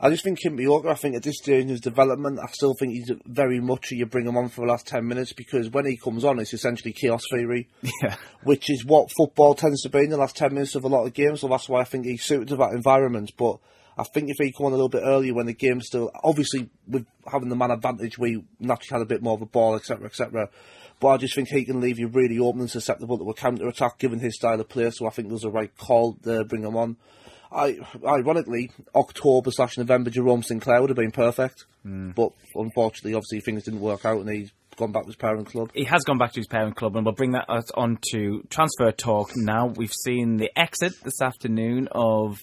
I 0.04 0.10
just 0.10 0.24
think 0.24 0.40
Kimpioka, 0.40 0.88
I 0.90 0.96
think 0.96 1.16
at 1.16 1.22
this 1.22 1.38
stage 1.38 1.62
in 1.62 1.68
his 1.68 1.80
development, 1.80 2.40
I 2.40 2.48
still 2.52 2.74
think 2.74 2.94
he's 2.94 3.12
very 3.28 3.60
much 3.60 3.92
you 3.92 4.08
bring 4.08 4.26
him 4.26 4.36
on 4.36 4.50
for 4.50 4.66
the 4.66 4.72
last 4.72 4.88
10 4.88 5.08
minutes 5.08 5.32
because 5.32 5.70
when 5.70 5.86
he 5.86 5.96
comes 5.96 6.26
on, 6.26 6.40
it's 6.40 6.56
essentially 6.56 6.92
chaos 6.92 7.22
theory, 7.32 7.70
Yeah. 8.02 8.16
which 8.44 8.72
is 8.72 8.84
what 8.84 9.12
football 9.16 9.54
tends 9.54 9.84
to 9.84 9.90
be 9.90 10.00
in 10.00 10.10
the 10.10 10.18
last 10.18 10.36
10 10.36 10.56
minutes 10.56 10.74
of 10.74 10.86
a 10.86 10.88
lot 10.88 11.06
of 11.06 11.14
games. 11.14 11.42
So 11.42 11.48
that's 11.48 11.70
why 11.70 11.82
I 11.82 11.84
think 11.84 12.08
he's 12.08 12.24
suited 12.24 12.48
to 12.48 12.56
that 12.56 12.74
environment. 12.74 13.34
But 13.38 13.60
I 13.96 14.04
think 14.04 14.30
if 14.32 14.38
he 14.40 14.52
come 14.52 14.66
on 14.66 14.72
a 14.72 14.76
little 14.76 14.90
bit 14.90 15.04
earlier 15.06 15.36
when 15.36 15.46
the 15.46 15.54
game's 15.54 15.86
still, 15.86 16.10
obviously 16.24 16.72
with 16.88 17.06
having 17.32 17.50
the 17.50 17.56
man 17.56 17.70
advantage, 17.70 18.18
we 18.18 18.44
naturally 18.60 19.00
had 19.00 19.06
a 19.06 19.10
bit 19.10 19.22
more 19.22 19.36
of 19.36 19.44
a 19.44 19.46
ball, 19.46 19.76
etc., 19.76 20.08
etc. 20.08 20.50
But 21.00 21.08
I 21.10 21.18
just 21.18 21.36
think 21.36 21.50
he 21.50 21.64
can 21.64 21.80
leave 21.80 22.00
you 22.00 22.08
really 22.08 22.40
open 22.40 22.62
and 22.62 22.72
susceptible 22.72 23.20
to 23.20 23.30
a 23.30 23.36
counter 23.36 23.68
attack 23.68 24.00
given 24.00 24.20
his 24.20 24.36
style 24.36 24.60
of 24.60 24.68
play. 24.68 24.90
So 24.90 25.06
I 25.06 25.12
think 25.12 25.30
there's 25.30 25.44
a 25.44 25.52
right 25.52 25.76
call 25.78 26.16
to 26.24 26.44
bring 26.44 26.64
him 26.64 26.76
on. 26.76 26.98
I, 27.52 27.80
ironically, 28.06 28.72
October 28.96 29.52
slash 29.52 29.78
November, 29.78 30.10
Jerome 30.10 30.44
Sinclair 30.44 30.82
would 30.82 30.90
have 30.90 30.98
been 30.98 31.12
perfect. 31.12 31.66
But 31.84 32.32
unfortunately, 32.56 33.14
obviously, 33.16 33.42
things 33.42 33.64
didn't 33.64 33.82
work 33.82 34.06
out 34.06 34.20
and 34.20 34.30
he's 34.30 34.52
gone 34.78 34.92
back 34.92 35.04
to 35.04 35.08
his 35.08 35.16
parent 35.16 35.48
club. 35.48 35.72
he 35.74 35.84
has 35.84 36.04
gone 36.04 36.18
back 36.18 36.32
to 36.34 36.40
his 36.40 36.48
parent 36.48 36.76
club, 36.76 36.96
and 36.96 37.06
we'll 37.06 37.14
bring 37.16 37.32
that 37.32 37.46
on 37.76 38.00
to 38.12 38.44
transfer 38.50 38.92
talk 38.92 39.32
now. 39.36 39.68
We've 39.68 39.94
seen 39.94 40.38
the 40.38 40.50
exit 40.58 40.94
this 41.04 41.22
afternoon 41.22 41.88
of 41.92 42.38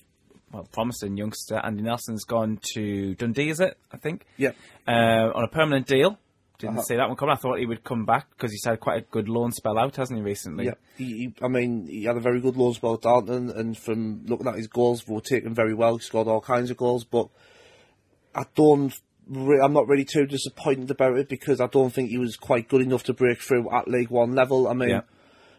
well, 0.53 0.69
promising 0.73 1.17
youngster 1.17 1.61
Andy 1.63 1.83
Nelson's 1.83 2.25
gone 2.25 2.59
to 2.75 3.15
Dundee, 3.15 3.51
is 3.51 3.61
it? 3.61 3.77
I 3.93 3.97
think. 3.99 4.25
Yeah. 4.37 4.53
Uh, 4.87 5.31
on 5.35 5.45
a 5.45 5.49
permanent 5.49 5.87
deal. 5.87 6.19
Didn't 6.59 6.75
Uh-huh. 6.79 6.83
see 6.83 6.97
that 6.97 7.07
one 7.09 7.17
coming. 7.17 7.35
I 7.35 7.37
thought 7.37 7.59
he 7.61 7.67
would 7.67 7.85
come 7.85 8.05
back 8.05 8.29
because 8.31 8.51
he's 8.51 8.65
had 8.65 8.81
quite 8.81 8.99
a 9.03 9.07
good 9.13 9.29
loan 9.29 9.53
spell 9.53 9.79
out, 9.79 9.95
hasn't 9.97 10.19
he, 10.19 10.25
recently? 10.25 10.65
Yeah, 10.67 10.75
he, 10.97 11.05
he, 11.05 11.35
I 11.41 11.47
mean, 11.47 11.87
he 11.87 12.03
had 12.05 12.17
a 12.17 12.21
very 12.21 12.41
good 12.41 12.57
loan 12.57 12.75
spell 12.75 12.95
at 12.95 13.03
Darlington, 13.03 13.51
and 13.51 13.79
from 13.79 14.27
looking 14.27 14.49
at 14.49 14.57
his 14.57 14.67
goals, 14.67 15.05
they 15.05 15.15
were 15.15 15.21
taken 15.21 15.55
very 15.55 15.73
well. 15.75 15.97
He 15.99 16.03
scored 16.03 16.27
all 16.27 16.41
kinds 16.41 16.71
of 16.71 16.77
goals, 16.77 17.05
but 17.05 17.29
I 18.35 18.45
don't. 18.55 18.93
Re- 19.31 19.61
I'm 19.63 19.73
not 19.75 19.87
really 19.89 20.05
too 20.07 20.27
disappointed 20.27 20.91
about 20.91 21.19
it 21.19 21.29
because 21.29 21.61
I 21.61 21.67
don't 21.67 21.91
think 21.93 22.09
he 22.11 22.19
was 22.19 22.37
quite 22.37 22.69
good 22.69 22.81
enough 22.83 23.05
to 23.05 23.13
break 23.13 23.41
through 23.41 23.71
at 23.73 23.87
League 23.87 24.11
One 24.11 24.35
level. 24.35 24.67
I 24.69 24.73
mean, 24.73 24.89
Yeah. 24.89 25.03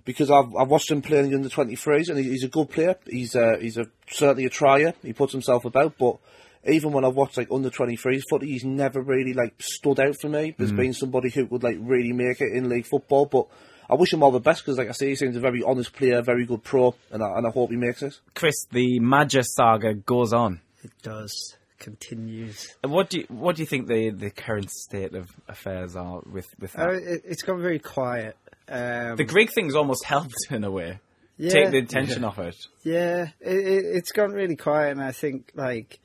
because 0.05 0.29
I've 0.31 0.53
I've 0.55 0.69
watched 0.69 0.89
him 0.91 1.01
playing 1.01 1.25
in 1.25 1.31
the 1.31 1.37
under 1.37 1.49
23s, 1.49 2.09
and 2.09 2.17
he, 2.17 2.25
he's 2.25 2.43
a 2.43 2.47
good 2.49 2.69
player. 2.71 2.95
He's 3.07 3.35
a, 3.35 3.57
he's 3.61 3.77
a 3.77 3.85
certainly 4.09 4.45
a 4.45 4.49
trier. 4.49 4.93
He 5.03 5.13
puts 5.13 5.31
himself 5.31 5.63
about, 5.65 5.97
but. 5.97 6.17
Even 6.65 6.91
when 6.91 7.05
I've 7.05 7.15
watched 7.15 7.37
like 7.37 7.49
under 7.51 7.69
23s 7.69 8.23
footy, 8.29 8.47
he's 8.47 8.65
never 8.65 9.01
really 9.01 9.33
like 9.33 9.55
stood 9.59 9.99
out 9.99 10.15
for 10.19 10.27
me. 10.27 10.55
There's 10.57 10.73
been 10.73 10.93
somebody 10.93 11.29
who 11.29 11.45
would 11.45 11.63
like 11.63 11.77
really 11.79 12.11
make 12.11 12.41
it 12.41 12.51
in 12.53 12.67
league 12.67 12.85
football, 12.85 13.25
but 13.25 13.47
I 13.89 13.95
wish 13.95 14.13
him 14.13 14.21
all 14.21 14.31
the 14.31 14.39
best 14.39 14.63
because, 14.63 14.77
like 14.77 14.89
I 14.89 14.91
say, 14.91 15.07
he 15.09 15.15
seems 15.15 15.35
a 15.35 15.39
very 15.39 15.63
honest 15.63 15.93
player, 15.93 16.21
very 16.21 16.45
good 16.45 16.63
pro, 16.63 16.95
and 17.11 17.23
I, 17.23 17.37
and 17.37 17.47
I 17.47 17.49
hope 17.49 17.71
he 17.71 17.77
makes 17.77 18.03
it. 18.03 18.19
Chris, 18.35 18.65
the 18.71 18.99
Maja 18.99 19.41
saga 19.43 19.93
goes 19.93 20.33
on. 20.33 20.61
It 20.83 20.91
does 21.01 21.55
continues. 21.79 22.75
What 22.83 23.09
do 23.09 23.19
you, 23.19 23.25
what 23.29 23.55
do 23.55 23.61
you 23.61 23.65
think 23.65 23.87
the, 23.87 24.11
the 24.11 24.29
current 24.29 24.69
state 24.69 25.15
of 25.15 25.29
affairs 25.47 25.95
are 25.95 26.21
with 26.31 26.47
with 26.59 26.73
that? 26.73 26.87
Uh, 26.87 26.91
it, 26.91 27.21
it's 27.25 27.41
gone 27.41 27.61
very 27.61 27.79
quiet. 27.79 28.37
Um, 28.67 29.15
the 29.15 29.23
Greek 29.23 29.51
thing's 29.53 29.75
almost 29.75 30.05
helped 30.05 30.35
in 30.51 30.63
a 30.63 30.69
way. 30.69 30.99
yeah, 31.37 31.51
Take 31.51 31.71
the 31.71 31.79
attention 31.79 32.23
off 32.23 32.37
it. 32.37 32.55
Yeah, 32.83 33.29
it, 33.39 33.57
it, 33.57 33.85
it's 33.85 34.11
gone 34.11 34.33
really 34.33 34.55
quiet, 34.55 34.91
and 34.91 35.01
I 35.01 35.11
think 35.11 35.51
like 35.55 35.99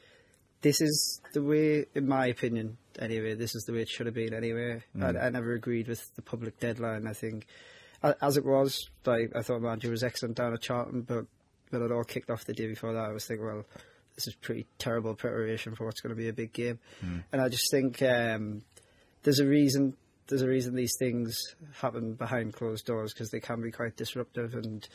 this 0.64 0.80
is 0.80 1.21
the 1.35 1.42
way, 1.42 1.85
in 1.94 2.09
my 2.09 2.26
opinion, 2.26 2.78
anyway. 2.99 3.35
This 3.35 3.54
is 3.54 3.64
the 3.64 3.75
way 3.75 3.83
it 3.83 3.88
should 3.90 4.06
have 4.06 4.14
been 4.14 4.33
anyway. 4.33 4.83
Mm. 4.97 5.16
I, 5.16 5.26
I 5.26 5.28
never 5.28 5.52
agreed 5.52 5.88
with 5.88 6.02
the 6.16 6.23
public 6.23 6.59
deadline. 6.59 7.06
I 7.06 7.12
think, 7.12 7.47
as 8.02 8.38
it 8.38 8.47
was, 8.47 8.88
like 9.04 9.30
I 9.37 9.42
thought 9.42 9.61
Maja 9.61 9.90
was 9.90 10.02
excellent 10.02 10.37
down 10.37 10.54
at 10.54 10.62
Charlton, 10.62 11.02
but 11.02 11.26
when 11.68 11.83
it 11.83 11.92
all 11.92 12.02
kicked 12.02 12.30
off 12.30 12.47
the 12.47 12.54
day 12.54 12.66
before 12.66 12.94
that, 12.94 13.04
I 13.04 13.12
was 13.12 13.26
thinking, 13.26 13.44
well, 13.44 13.66
this 14.14 14.26
is 14.26 14.35
pretty 14.37 14.66
terrible 14.78 15.14
preparation 15.14 15.75
for 15.75 15.85
what's 15.85 16.00
going 16.00 16.16
to 16.16 16.21
be 16.21 16.28
a 16.28 16.33
big 16.33 16.54
game. 16.54 16.78
Mm. 17.04 17.25
And 17.30 17.42
I 17.42 17.50
just 17.50 17.71
think 17.71 18.00
um, 18.00 18.62
there's 19.23 19.40
a 19.40 19.47
reason. 19.47 19.99
There's 20.28 20.40
a 20.40 20.49
reason 20.49 20.75
these 20.75 20.97
things 20.99 21.37
happen 21.83 22.14
behind 22.14 22.54
closed 22.54 22.87
doors 22.87 23.12
because 23.12 23.28
they 23.28 23.40
can 23.40 23.61
be 23.61 23.71
quite 23.71 23.97
disruptive 23.99 24.54
and. 24.54 24.88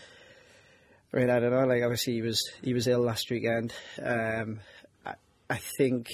I 1.11 1.17
mean, 1.17 1.31
I 1.31 1.39
don't 1.39 1.49
know. 1.49 1.65
Like, 1.65 1.81
obviously, 1.81 2.13
he 2.13 2.21
was 2.21 2.51
he 2.61 2.75
was 2.75 2.87
ill 2.87 3.01
last 3.01 3.31
weekend. 3.31 3.73
Um, 3.99 4.59
I, 5.49 5.53
I 5.55 5.57
think 5.57 6.07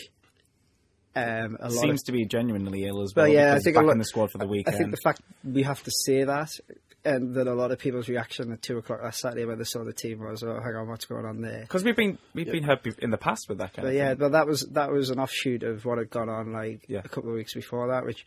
Um, 1.15 1.57
a 1.61 1.69
lot 1.69 1.81
Seems 1.81 2.01
of, 2.01 2.05
to 2.07 2.11
be 2.11 2.25
genuinely 2.25 2.85
ill 2.85 3.01
as 3.01 3.13
well. 3.15 3.25
well, 3.25 3.33
yeah, 3.33 3.51
I 3.51 3.59
think 3.59 3.67
he's 3.67 3.67
a 3.67 3.79
back 3.79 3.85
lot, 3.85 3.91
in 3.93 3.97
the 3.99 4.05
squad 4.05 4.31
for 4.31 4.37
the 4.37 4.45
I- 4.45 4.49
weekend. 4.49 4.75
I 4.75 4.77
think 4.79 4.91
the 4.91 4.97
fact 4.97 5.21
we 5.45 5.63
have 5.63 5.81
to 5.83 5.91
say 5.91 6.23
that, 6.25 6.49
and 7.05 7.35
that 7.35 7.47
a 7.47 7.53
lot 7.53 7.71
of 7.71 7.79
people's 7.79 8.09
reaction 8.09 8.51
at 8.51 8.61
two 8.61 8.77
o'clock 8.79 9.01
last 9.01 9.21
Saturday 9.21 9.45
when 9.45 9.57
they 9.57 9.63
saw 9.63 9.83
the 9.85 9.93
team 9.93 10.19
was, 10.19 10.43
"Oh, 10.43 10.59
hang 10.61 10.75
on, 10.75 10.89
what's 10.89 11.05
going 11.05 11.25
on 11.25 11.39
there?" 11.41 11.61
because 11.61 11.83
we've 11.85 11.95
been 11.95 12.17
we've 12.33 12.51
been 12.51 12.63
hurt 12.63 12.85
in 12.99 13.11
the 13.11 13.17
past 13.17 13.47
with 13.47 13.59
that 13.59 13.73
kind 13.73 13.85
But 13.85 13.89
of 13.91 13.95
yeah, 13.95 14.09
thing. 14.09 14.17
but 14.17 14.31
that 14.33 14.45
was 14.47 14.61
that 14.73 14.91
was 14.91 15.09
an 15.09 15.19
offshoot 15.19 15.63
of 15.63 15.85
what 15.85 15.99
had 15.99 16.09
gone 16.09 16.27
on 16.29 16.51
like 16.51 16.83
Yeah. 16.89 16.99
a 17.05 17.07
couple 17.07 17.29
of 17.29 17.35
weeks 17.35 17.53
before 17.53 17.87
that, 17.89 18.03
which 18.05 18.25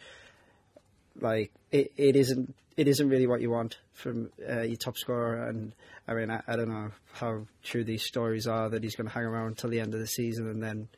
like 1.21 1.53
it, 1.71 1.93
it 1.97 2.17
isn't 2.17 2.55
it 2.77 2.87
isn't 2.87 3.09
really 3.09 3.27
what 3.27 3.41
you 3.41 3.51
want 3.51 3.79
from 3.93 4.31
uh, 4.49 4.61
your 4.61 4.77
top 4.77 4.97
scorer. 4.97 5.49
And 5.49 5.75
I 6.07 6.15
mean, 6.15 6.31
I, 6.31 6.43
I 6.47 6.57
don't 6.57 6.69
know 6.69 6.91
how 7.13 7.47
true 7.63 7.83
these 7.83 8.05
stories 8.05 8.47
are 8.47 8.69
that 8.71 8.85
he's 8.85 8.95
going 8.95 9.09
to 9.09 9.13
hang 9.13 9.25
around 9.25 9.49
until 9.49 9.71
the 9.71 9.81
end 9.81 9.95
of 9.95 10.01
the 10.01 10.07
season 10.07 10.49
and 10.49 10.63
then 10.63 10.89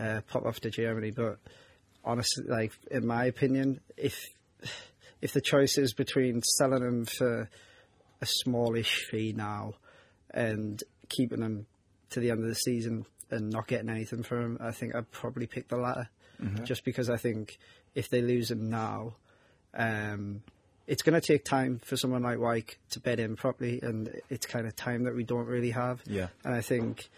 uh, 0.00 0.22
pop 0.28 0.46
off 0.46 0.60
to 0.60 0.70
Germany. 0.70 1.10
But 1.10 1.38
honestly, 2.04 2.44
like 2.48 2.72
in 2.90 3.06
my 3.06 3.26
opinion, 3.26 3.80
if 3.96 4.26
if 5.20 5.32
the 5.32 5.40
choice 5.40 5.76
is 5.76 5.92
between 5.92 6.42
selling 6.42 6.82
him 6.82 7.04
for 7.04 7.50
a 8.20 8.26
smallish 8.26 9.06
fee 9.10 9.34
now 9.36 9.74
and 10.30 10.82
keeping 11.08 11.42
him 11.42 11.66
to 12.10 12.20
the 12.20 12.30
end 12.30 12.42
of 12.42 12.48
the 12.48 12.54
season 12.54 13.04
and 13.30 13.50
not 13.50 13.66
getting 13.66 13.90
anything 13.90 14.22
from 14.22 14.42
him, 14.42 14.58
I 14.60 14.72
think 14.72 14.94
I'd 14.94 15.10
probably 15.10 15.46
pick 15.46 15.68
the 15.68 15.76
latter. 15.76 16.08
Just 16.64 16.84
because 16.84 17.10
I 17.10 17.16
think 17.16 17.58
if 17.94 18.08
they 18.08 18.22
lose 18.22 18.50
him 18.50 18.70
now, 18.70 19.14
um, 19.78 20.42
it's 20.86 21.02
going 21.02 21.18
to 21.18 21.26
take 21.26 21.44
time 21.44 21.80
for 21.84 21.96
someone 21.96 22.22
like 22.22 22.38
Wyke 22.38 22.78
to 22.90 23.00
bed 23.00 23.20
in 23.20 23.36
properly, 23.36 23.80
and 23.82 24.10
it's 24.28 24.46
kind 24.46 24.66
of 24.66 24.74
time 24.74 25.04
that 25.04 25.14
we 25.14 25.24
don't 25.24 25.46
really 25.46 25.70
have. 25.70 26.02
Yeah. 26.06 26.28
And 26.44 26.54
I 26.54 26.60
think 26.60 27.08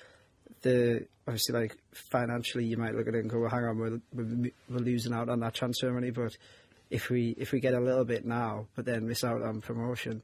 the 0.62 1.06
obviously 1.26 1.54
like 1.54 1.76
financially, 1.92 2.64
you 2.64 2.76
might 2.76 2.94
look 2.94 3.08
at 3.08 3.14
it 3.14 3.20
and 3.20 3.30
go, 3.30 3.40
well, 3.40 3.50
"Hang 3.50 3.64
on, 3.64 3.78
we're, 3.78 4.00
we're 4.12 4.50
we're 4.68 4.78
losing 4.78 5.14
out 5.14 5.28
on 5.28 5.40
that 5.40 5.54
transfer 5.54 5.90
money," 5.92 6.10
but 6.10 6.36
if 6.90 7.08
we 7.08 7.34
if 7.38 7.52
we 7.52 7.60
get 7.60 7.74
a 7.74 7.80
little 7.80 8.04
bit 8.04 8.24
now, 8.24 8.66
but 8.74 8.84
then 8.84 9.06
miss 9.06 9.24
out 9.24 9.42
on 9.42 9.60
promotion, 9.60 10.22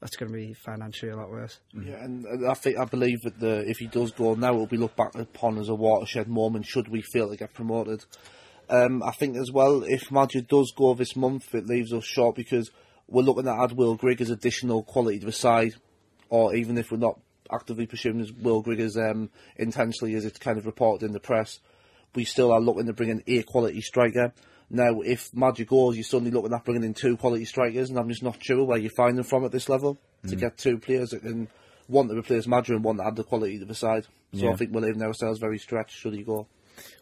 that's 0.00 0.16
going 0.16 0.30
to 0.30 0.38
be 0.38 0.52
financially 0.52 1.10
a 1.10 1.16
lot 1.16 1.30
worse. 1.30 1.58
Yeah, 1.72 2.02
and 2.02 2.24
and 2.24 2.48
I 2.48 2.54
think 2.54 2.78
I 2.78 2.84
believe 2.84 3.22
that 3.22 3.40
the 3.40 3.68
if 3.68 3.78
he 3.78 3.88
does 3.88 4.12
go 4.12 4.34
now, 4.34 4.54
it 4.54 4.56
will 4.56 4.66
be 4.66 4.76
looked 4.76 4.96
back 4.96 5.14
upon 5.16 5.58
as 5.58 5.68
a 5.68 5.74
watershed 5.74 6.28
moment. 6.28 6.66
Should 6.66 6.88
we 6.88 7.02
fail 7.02 7.30
to 7.30 7.36
get 7.36 7.52
promoted? 7.52 8.04
Um, 8.68 9.02
I 9.02 9.10
think 9.12 9.36
as 9.36 9.50
well, 9.52 9.82
if 9.82 10.10
Maja 10.10 10.40
does 10.40 10.72
go 10.74 10.94
this 10.94 11.16
month, 11.16 11.54
it 11.54 11.66
leaves 11.66 11.92
us 11.92 12.04
short 12.04 12.34
because 12.36 12.70
we're 13.08 13.22
looking 13.22 13.46
at 13.46 13.58
add 13.58 13.72
Will 13.72 13.94
Grigg 13.96 14.20
as 14.20 14.30
additional 14.30 14.82
quality 14.82 15.18
to 15.20 15.26
the 15.26 15.32
side, 15.32 15.74
or 16.30 16.54
even 16.54 16.78
if 16.78 16.90
we're 16.90 16.98
not 16.98 17.20
actively 17.52 17.86
pursuing 17.86 18.20
as 18.20 18.32
Will 18.32 18.62
Grigg 18.62 18.80
as 18.80 18.96
um, 18.96 19.30
intensely 19.56 20.14
as 20.14 20.24
it's 20.24 20.38
kind 20.38 20.58
of 20.58 20.66
reported 20.66 21.04
in 21.04 21.12
the 21.12 21.20
press, 21.20 21.60
we 22.14 22.24
still 22.24 22.52
are 22.52 22.60
looking 22.60 22.86
to 22.86 22.92
bring 22.92 23.10
in 23.10 23.22
a 23.26 23.42
quality 23.42 23.80
striker. 23.80 24.32
Now, 24.70 25.02
if 25.02 25.32
Maja 25.34 25.64
goes, 25.64 25.96
you're 25.96 26.04
suddenly 26.04 26.30
looking 26.30 26.52
at 26.54 26.64
bringing 26.64 26.84
in 26.84 26.94
two 26.94 27.16
quality 27.18 27.44
strikers, 27.44 27.90
and 27.90 27.98
I'm 27.98 28.08
just 28.08 28.22
not 28.22 28.42
sure 28.42 28.64
where 28.64 28.78
you 28.78 28.88
find 28.96 29.16
them 29.18 29.24
from 29.24 29.44
at 29.44 29.52
this 29.52 29.68
level 29.68 29.98
to 30.26 30.36
get 30.36 30.56
two 30.56 30.78
players 30.78 31.10
that 31.10 31.20
can 31.20 31.48
one 31.86 32.08
to 32.08 32.16
replace 32.16 32.46
Maja 32.46 32.72
and 32.72 32.82
one 32.82 32.96
to 32.96 33.06
add 33.06 33.14
the 33.14 33.24
quality 33.24 33.58
to 33.58 33.66
the 33.66 33.74
side. 33.74 34.04
So 34.32 34.46
Yeah. 34.46 34.52
I 34.52 34.56
think 34.56 34.72
we're 34.72 34.80
leaving 34.80 35.02
ourselves 35.02 35.38
very 35.38 35.58
stretched 35.58 35.98
should 35.98 36.14
he 36.14 36.22
go. 36.22 36.46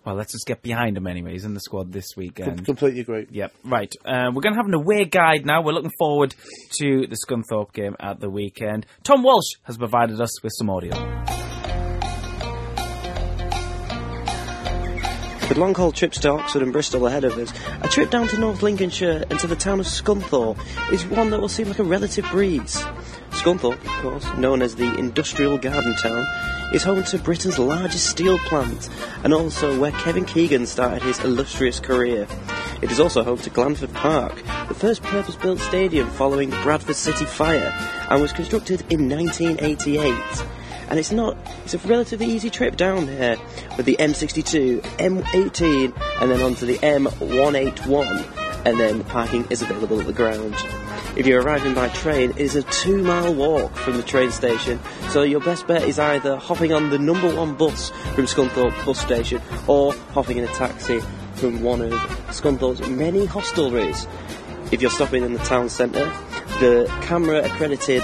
Well, 0.05 0.14
let's 0.17 0.33
just 0.33 0.47
get 0.47 0.62
behind 0.62 0.97
him 0.97 1.07
anyway. 1.07 1.33
He's 1.33 1.45
in 1.45 1.55
the 1.55 1.61
squad 1.61 1.93
this 1.93 2.14
Com- 2.14 2.23
weekend. 2.23 2.64
completely 2.67 3.00
agree. 3.00 3.26
Yep, 3.31 3.52
right. 3.64 3.93
Uh, 4.05 4.31
we're 4.35 4.43
going 4.43 4.55
to 4.55 4.59
have 4.59 4.67
an 4.67 4.75
away 4.75 5.05
guide 5.05 5.47
now. 5.47 5.62
We're 5.62 5.73
looking 5.73 5.93
forward 5.99 6.35
to 6.81 7.07
the 7.07 7.17
Scunthorpe 7.26 7.73
game 7.73 7.95
at 8.00 8.19
the 8.21 8.29
weekend. 8.31 8.87
Tom 9.05 9.23
Walsh 9.23 9.55
has 9.64 9.76
provided 9.79 10.21
us 10.21 10.43
with 10.43 10.52
some 10.57 10.71
audio. 10.71 10.93
With 15.49 15.59
long 15.59 15.75
haul 15.75 15.93
trips 15.93 16.19
to 16.21 16.31
Oxford 16.31 16.62
and 16.62 16.73
Bristol 16.73 17.07
ahead 17.07 17.25
of 17.25 17.37
us, 17.37 17.52
a 17.83 17.88
trip 17.88 18.11
down 18.11 18.26
to 18.29 18.38
North 18.38 18.62
Lincolnshire 18.62 19.25
and 19.29 19.38
to 19.41 19.47
the 19.47 19.57
town 19.57 19.81
of 19.81 19.87
Scunthorpe 19.87 20.59
is 20.91 21.05
one 21.07 21.29
that 21.31 21.41
will 21.43 21.49
seem 21.49 21.69
like 21.69 21.79
a 21.79 21.85
relative 21.85 22.25
breeze. 22.31 22.83
Scunthorpe, 23.43 23.73
of 23.73 24.03
course, 24.03 24.37
known 24.39 24.63
as 24.63 24.77
the 24.77 24.97
industrial 24.97 25.59
garden 25.59 25.97
town, 25.97 26.25
is 26.73 26.85
home 26.85 27.03
to 27.03 27.19
Britain's 27.19 27.59
largest 27.59 28.07
steel 28.07 28.39
plant 28.39 28.89
and 29.25 29.35
also 29.35 29.81
where 29.81 29.91
Kevin 29.91 30.25
Keegan 30.25 30.65
started 30.65 31.03
his 31.03 31.19
illustrious 31.25 31.81
career. 31.81 32.29
It 32.83 32.93
is 32.93 33.01
also 33.01 33.25
home 33.25 33.39
to 33.39 33.51
Glanford 33.51 33.93
Park, 33.95 34.37
the 34.69 34.75
first 34.75 35.03
purpose 35.03 35.35
built 35.35 35.59
stadium 35.59 36.09
following 36.11 36.51
the 36.51 36.63
Bradford 36.63 36.95
City 36.95 37.25
fire 37.25 37.77
and 38.09 38.23
was 38.23 38.33
constructed 38.33 38.85
in 38.93 39.09
1988 39.09 40.15
and 40.89 41.01
it's 41.01 41.11
not 41.11 41.37
it's 41.65 41.75
a 41.75 41.79
relatively 41.79 42.27
easy 42.27 42.49
trip 42.49 42.77
down 42.77 43.09
here 43.09 43.37
with 43.77 43.87
the 43.87 43.97
M62, 43.97 44.83
M18 44.99 46.01
and 46.21 46.31
then 46.31 46.41
onto 46.43 46.65
the 46.65 46.79
M181 46.79 48.67
and 48.67 48.79
then 48.79 49.03
parking 49.03 49.45
is 49.51 49.63
available 49.63 49.99
at 49.99 50.07
the 50.07 50.13
ground. 50.13 50.55
If 51.14 51.26
you're 51.26 51.42
arriving 51.42 51.75
by 51.75 51.88
train, 51.90 52.31
it 52.31 52.38
is 52.38 52.57
a 52.57 52.62
two 52.62 53.02
mile 53.02 53.35
walk 53.35 53.76
from 53.76 53.99
the 53.99 54.02
train 54.02 54.31
station, 54.31 54.81
so 55.11 55.23
your 55.23 55.40
best 55.40 55.66
bet 55.66 55.83
is 55.83 55.99
either 55.99 56.37
hopping 56.37 56.73
on 56.73 56.88
the 56.88 56.99
number 56.99 57.28
one 57.35 57.54
bus 57.54 57.90
from 58.14 58.25
Scunthorpe 58.25 58.87
bus 58.87 58.99
station 58.99 59.42
or 59.66 59.92
hopping 60.12 60.38
in 60.38 60.45
a 60.45 60.54
taxi 60.54 61.00
from 61.35 61.62
one 61.62 61.83
of 61.83 61.92
Scunthorpe's 62.31 62.88
many 62.88 63.26
hostelries. 63.26 64.09
If 64.73 64.81
you're 64.81 64.90
stopping 64.90 65.23
in 65.23 65.35
the 65.35 65.38
town 65.40 65.69
centre, 65.69 66.07
the 66.61 66.87
CAMRA 67.02 67.45
accredited 67.45 68.02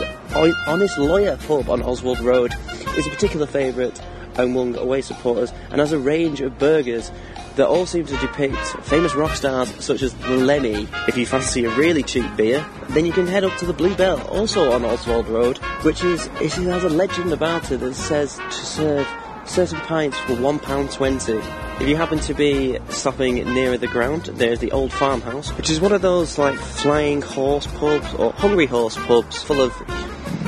Honest 0.66 0.98
Lawyer 0.98 1.38
pub 1.38 1.70
on 1.70 1.80
Oswald 1.82 2.20
Road 2.20 2.52
is 2.98 3.06
a 3.06 3.10
particular 3.10 3.46
favourite 3.46 3.98
among 4.36 4.76
away 4.76 5.00
supporters 5.00 5.50
and 5.70 5.80
has 5.80 5.92
a 5.92 5.98
range 5.98 6.42
of 6.42 6.58
burgers 6.58 7.10
that 7.58 7.66
all 7.68 7.86
seem 7.86 8.06
to 8.06 8.16
depict 8.18 8.56
famous 8.84 9.14
rock 9.14 9.34
stars 9.34 9.68
such 9.84 10.02
as 10.02 10.16
Lenny. 10.26 10.88
If 11.08 11.16
you 11.16 11.26
fancy 11.26 11.64
a 11.64 11.70
really 11.76 12.02
cheap 12.02 12.24
beer, 12.36 12.64
then 12.90 13.04
you 13.04 13.12
can 13.12 13.26
head 13.26 13.44
up 13.44 13.56
to 13.58 13.66
the 13.66 13.72
Blue 13.72 13.94
Bell, 13.94 14.20
also 14.28 14.72
on 14.72 14.84
Oswald 14.84 15.28
Road, 15.28 15.58
which 15.82 16.02
is 16.04 16.26
it 16.40 16.52
has 16.52 16.84
a 16.84 16.88
legend 16.88 17.32
about 17.32 17.70
it 17.70 17.78
that 17.78 17.94
says 17.94 18.36
to 18.36 18.52
serve 18.52 19.08
certain 19.44 19.80
pints 19.80 20.16
for 20.18 20.34
£1.20. 20.34 21.80
If 21.80 21.88
you 21.88 21.96
happen 21.96 22.20
to 22.20 22.34
be 22.34 22.78
stopping 22.90 23.36
nearer 23.52 23.76
the 23.76 23.88
ground, 23.88 24.26
there's 24.26 24.60
the 24.60 24.70
Old 24.70 24.92
Farmhouse, 24.92 25.50
which 25.56 25.68
is 25.68 25.80
one 25.80 25.92
of 25.92 26.00
those 26.00 26.38
like 26.38 26.56
flying 26.56 27.22
horse 27.22 27.66
pubs 27.66 28.14
or 28.14 28.32
hungry 28.32 28.66
horse 28.66 28.96
pubs 28.96 29.42
full 29.42 29.60
of, 29.60 29.72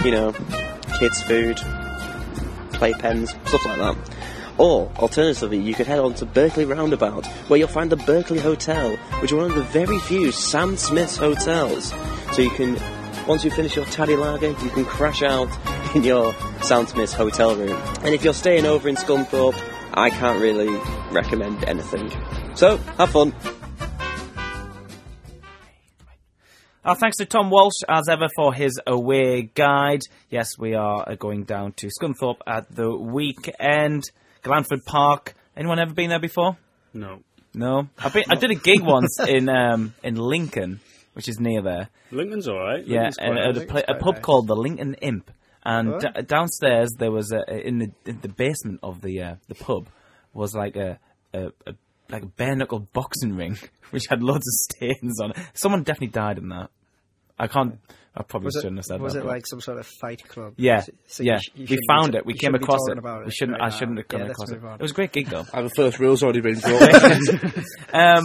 you 0.05 0.13
know, 0.13 0.33
kids' 1.01 1.23
food, 1.23 1.57
playpens, 2.73 3.31
stuff 3.49 3.65
like 3.65 3.79
that. 3.79 3.97
Or, 4.61 4.93
alternatively, 4.99 5.57
you 5.57 5.73
could 5.73 5.87
head 5.87 6.01
on 6.01 6.13
to 6.17 6.27
Berkeley 6.27 6.67
Roundabout, 6.67 7.25
where 7.49 7.59
you'll 7.59 7.67
find 7.67 7.91
the 7.91 7.97
Berkeley 7.97 8.41
Hotel, 8.41 8.95
which 9.23 9.33
is 9.33 9.35
one 9.35 9.51
of 9.51 9.57
the 9.57 9.63
very 9.63 9.99
few 10.01 10.31
Sam 10.33 10.77
Smith's 10.77 11.17
hotels. 11.17 11.95
So 12.33 12.43
you 12.43 12.51
can, 12.51 12.77
once 13.27 13.43
you 13.43 13.51
finish 13.51 13.75
your 13.75 13.87
taddy 13.87 14.17
lager, 14.17 14.49
you 14.49 14.69
can 14.69 14.85
crash 14.85 15.23
out 15.23 15.49
in 15.95 16.05
your 16.05 16.35
Sam 16.61 16.87
Smith's 16.87 17.15
hotel 17.15 17.57
room. 17.57 17.75
And 18.03 18.15
if 18.15 18.23
you're 18.23 18.35
staying 18.35 18.67
over 18.67 18.87
in 18.87 18.97
Scunthorpe, 18.97 19.59
I 19.95 20.11
can't 20.11 20.43
really 20.43 20.69
recommend 21.11 21.65
anything. 21.65 22.13
So, 22.55 22.77
have 22.77 23.13
fun. 23.13 23.35
Our 26.85 26.97
thanks 26.97 27.17
to 27.17 27.25
Tom 27.25 27.49
Walsh, 27.49 27.83
as 27.89 28.11
ever, 28.11 28.29
for 28.37 28.53
his 28.53 28.79
away 28.87 29.51
guide. 29.55 30.03
Yes, 30.29 30.59
we 30.59 30.75
are 30.75 31.17
going 31.17 31.45
down 31.45 31.73
to 31.79 31.89
Scunthorpe 31.89 32.41
at 32.47 32.71
the 32.77 32.95
weekend. 32.95 34.05
Glanford 34.43 34.85
Park. 34.85 35.35
Anyone 35.57 35.79
ever 35.79 35.93
been 35.93 36.11
there 36.11 36.21
before? 36.21 36.57
No. 36.95 37.21
No. 37.55 37.89
I've 37.99 38.13
been, 38.13 38.25
I 38.29 38.35
did 38.37 38.51
a 38.51 38.55
gig 38.55 38.81
once 38.83 39.19
in 39.29 39.49
um, 39.49 39.95
in 40.03 40.17
Lincoln, 40.17 40.81
which 41.15 41.29
is 41.29 41.39
near 41.41 41.63
there. 41.63 41.89
Lincoln's 42.11 42.49
alright. 42.49 42.87
Yeah, 42.87 43.11
and 43.19 43.39
at 43.39 43.57
a, 43.57 43.67
pla- 43.67 43.83
a 43.89 43.95
pub 43.97 44.15
nice. 44.17 44.23
called 44.23 44.47
the 44.47 44.57
Lincoln 44.57 44.95
Imp. 44.95 45.31
And 45.65 45.95
Oh. 45.95 45.99
d- 45.99 46.23
downstairs 46.23 46.91
there 46.99 47.11
was 47.13 47.33
a 47.33 47.43
in 47.67 47.79
the 47.79 47.91
in 48.07 48.21
the 48.23 48.29
basement 48.29 48.81
of 48.83 49.03
the 49.03 49.21
uh, 49.23 49.35
the 49.49 49.55
pub 49.55 49.89
was 50.33 50.55
like 50.55 50.77
a, 50.77 50.99
a, 51.35 51.49
a 51.67 51.75
like 52.09 52.23
a 52.23 52.27
bare 52.27 52.57
knuckle 52.57 52.81
boxing 52.93 53.37
ring 53.37 53.59
which 53.91 54.07
had 54.09 54.23
loads 54.23 54.47
of 54.49 54.77
stains 54.77 55.21
on 55.21 55.33
it. 55.33 55.37
Someone 55.55 55.83
definitely 55.83 56.09
died 56.09 56.39
in 56.39 56.49
that. 56.49 56.71
I 57.41 57.47
can't. 57.49 57.79
I 58.15 58.23
probably 58.25 58.47
Was 58.47 58.55
shouldn't 58.57 58.77
have 58.79 58.85
said 58.87 59.01
was 59.01 59.13
that. 59.15 59.21
Was 59.21 59.25
it 59.25 59.27
but- 59.27 59.33
like 59.35 59.47
some 59.47 59.61
sort 59.61 59.79
of 59.79 59.87
fight 60.01 60.27
club? 60.29 60.55
Yeah, 60.57 60.83
So 61.07 61.23
you 61.23 61.31
yeah. 61.33 61.39
sh- 61.39 61.51
you 61.55 61.67
we 61.71 61.79
found 61.89 62.13
be- 62.13 62.19
it. 62.19 62.27
We 62.27 62.35
came 62.35 62.55
across 62.57 62.81
talking 62.81 62.97
it. 62.97 62.99
about 62.99 63.25
We 63.25 63.31
shouldn't. 63.31 63.59
right 63.61 63.67
I 63.67 63.71
now. 63.71 63.77
shouldn't 63.77 63.99
have 63.99 64.09
come 64.09 64.21
Yeah, 64.23 64.27
across 64.31 64.51
it. 64.51 64.65
on. 64.65 64.75
It 64.75 64.83
was 64.83 64.91
a 64.91 64.95
great 64.95 65.13
gig 65.13 65.29
though. 65.29 65.45
And 65.55 65.67
the 65.67 65.71
first 65.77 65.99
rule's 66.01 66.23
already 66.23 66.41
been 66.41 66.59
broken. 66.59 67.65
Um, 67.93 68.25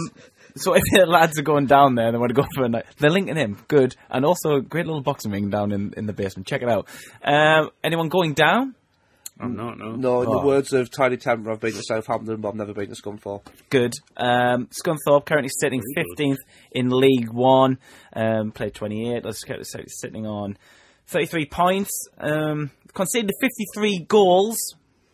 so 0.56 0.74
if 0.74 0.82
the 0.92 1.06
lads 1.06 1.38
are 1.38 1.42
going 1.42 1.66
down 1.66 1.94
there 1.96 2.06
and 2.06 2.14
they 2.14 2.18
want 2.18 2.30
to 2.30 2.34
go 2.34 2.46
for 2.54 2.64
a 2.64 2.68
night, 2.68 2.86
they're 2.98 3.10
Lincoln 3.10 3.36
Imp. 3.36 3.68
Good. 3.68 3.94
And 4.10 4.24
also 4.24 4.56
a 4.56 4.60
great 4.62 4.86
little 4.86 5.02
boxing 5.02 5.30
ring 5.30 5.50
down 5.50 5.70
in, 5.72 5.92
in 5.96 6.06
the 6.06 6.12
basement. 6.12 6.46
Check 6.48 6.62
it 6.62 6.68
out. 6.68 6.88
Um, 7.22 7.70
anyone 7.84 8.08
going 8.08 8.32
down? 8.34 8.74
I'm 9.38 9.54
not, 9.54 9.78
no. 9.78 9.96
no, 9.96 10.22
in 10.22 10.28
Oh. 10.28 10.40
the 10.40 10.46
words 10.46 10.72
of 10.72 10.90
Tinie 10.90 11.18
Tempah, 11.18 11.52
I've 11.52 11.60
been 11.60 11.72
to 11.74 11.82
Southampton, 11.82 12.40
but 12.40 12.48
I've 12.48 12.54
never 12.54 12.72
been 12.72 12.88
to 12.88 12.94
Scunthorpe. 12.94 13.42
Good. 13.68 13.92
Um, 14.16 14.68
Scunthorpe 14.68 15.26
currently 15.26 15.50
sitting 15.60 15.82
Very 15.94 16.06
15th 16.16 16.38
in 16.72 16.88
League 16.88 17.30
One. 17.30 17.78
Um, 18.14 18.50
played 18.52 18.72
28. 18.74 19.24
Let's 19.24 19.44
get 19.44 19.58
this 19.58 19.74
sitting 20.00 20.26
on 20.26 20.56
33 21.08 21.46
points. 21.46 22.08
Um, 22.18 22.70
conceded 22.94 23.30
53 23.40 24.06
goals. 24.08 24.56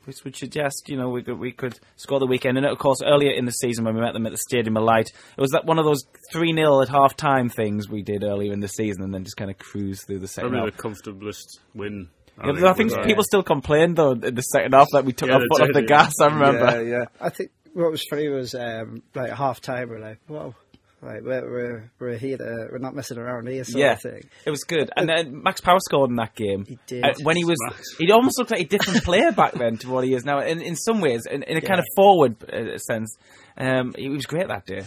which 0.05 0.23
would 0.25 0.35
suggest 0.37 0.89
you 0.89 0.97
know 0.97 1.09
we 1.11 1.23
could 1.23 1.39
we 1.39 1.53
could 1.53 1.79
score 1.97 2.19
the 2.21 2.27
weekend. 2.27 2.57
And 2.59 2.67
of 2.67 2.79
course, 2.79 2.99
earlier 3.05 3.33
in 3.33 3.45
the 3.45 3.53
season 3.53 3.85
when 3.85 3.95
we 3.95 4.01
met 4.01 4.13
them 4.15 4.27
at 4.27 4.33
the 4.33 4.39
Stadium 4.39 4.77
of 4.77 4.85
Light, 4.85 5.09
it 5.37 5.41
was 5.41 5.51
that 5.51 5.65
one 5.65 5.79
of 5.81 5.85
those 5.85 6.03
three 6.33 6.53
0 6.55 6.81
at 6.83 6.89
half 6.89 7.17
time 7.17 7.49
things 7.49 7.89
we 7.89 8.03
did 8.03 8.23
earlier 8.25 8.53
in 8.53 8.61
the 8.61 8.69
season, 8.69 9.03
and 9.03 9.13
then 9.15 9.25
just 9.25 9.37
kind 9.37 9.51
of 9.51 9.59
cruise 9.59 10.03
through 10.05 10.19
the 10.21 10.29
second 10.29 10.51
Probably 10.51 10.71
half. 10.71 10.77
the 10.77 10.83
comfortablest 11.13 11.59
win. 11.75 12.09
Yeah, 12.39 12.71
I 12.71 12.73
think 12.73 12.91
with, 12.91 12.99
uh, 13.01 13.05
people 13.05 13.25
still 13.25 13.43
complained 13.43 13.97
though 13.97 14.13
in 14.13 14.35
the 14.35 14.43
second 14.43 14.73
half 14.75 14.89
that 14.93 15.05
we 15.05 15.13
took 15.13 15.29
Yeah, 15.29 15.35
our 15.35 15.41
they 15.41 15.47
foot 15.51 15.63
off 15.63 15.69
the 15.75 15.81
yeah. 15.83 15.87
gas. 15.87 16.13
I 16.21 16.27
remember. 16.27 16.83
Yeah, 16.85 16.99
yeah. 16.99 17.05
I 17.21 17.29
think 17.29 17.51
what 17.75 17.91
was 17.91 18.05
funny 18.09 18.29
was 18.29 18.55
um, 18.55 19.03
like 19.15 19.31
half 19.31 19.61
time 19.61 19.89
we're 19.91 19.99
like, 20.01 20.19
whoa, 20.27 20.55
like 21.03 21.23
we're 21.23 21.51
we're, 21.51 21.91
we're 21.99 22.17
here, 22.17 22.39
to, 22.39 22.69
we're 22.73 22.79
not 22.79 22.95
messing 22.95 23.19
around 23.19 23.49
here, 23.49 23.65
sort 23.65 23.81
Yeah. 23.81 23.93
of 23.93 24.01
thing. 24.03 24.25
It 24.47 24.51
was 24.51 24.65
good, 24.65 24.91
and 24.97 25.09
then 25.09 25.43
Max 25.43 25.61
Power 25.61 25.79
scored 25.81 26.11
in 26.11 26.17
that 26.17 26.35
game. 26.35 26.65
He 26.67 26.79
did. 26.87 27.05
Uh, 27.05 27.13
when 27.23 27.37
he 27.37 27.45
was, 27.45 27.59
Max. 27.69 27.97
he 27.99 28.11
almost 28.11 28.39
looked 28.39 28.51
like 28.51 28.61
a 28.61 28.65
different 28.65 29.05
player 29.05 29.31
back 29.33 29.53
then 29.53 29.77
to 29.79 29.91
what 29.91 30.05
he 30.05 30.15
is 30.15 30.25
now. 30.25 30.41
In 30.41 30.61
in 30.63 30.75
some 30.77 31.01
ways, 31.01 31.27
in, 31.27 31.43
in 31.43 31.57
a 31.57 31.61
kind 31.61 31.81
of 31.81 31.87
forward 31.97 32.37
uh, 32.51 32.79
sense, 32.79 33.17
um, 33.59 33.95
he 33.97 34.09
was 34.09 34.27
great 34.27 34.49
that 34.49 34.65
day. 34.67 34.83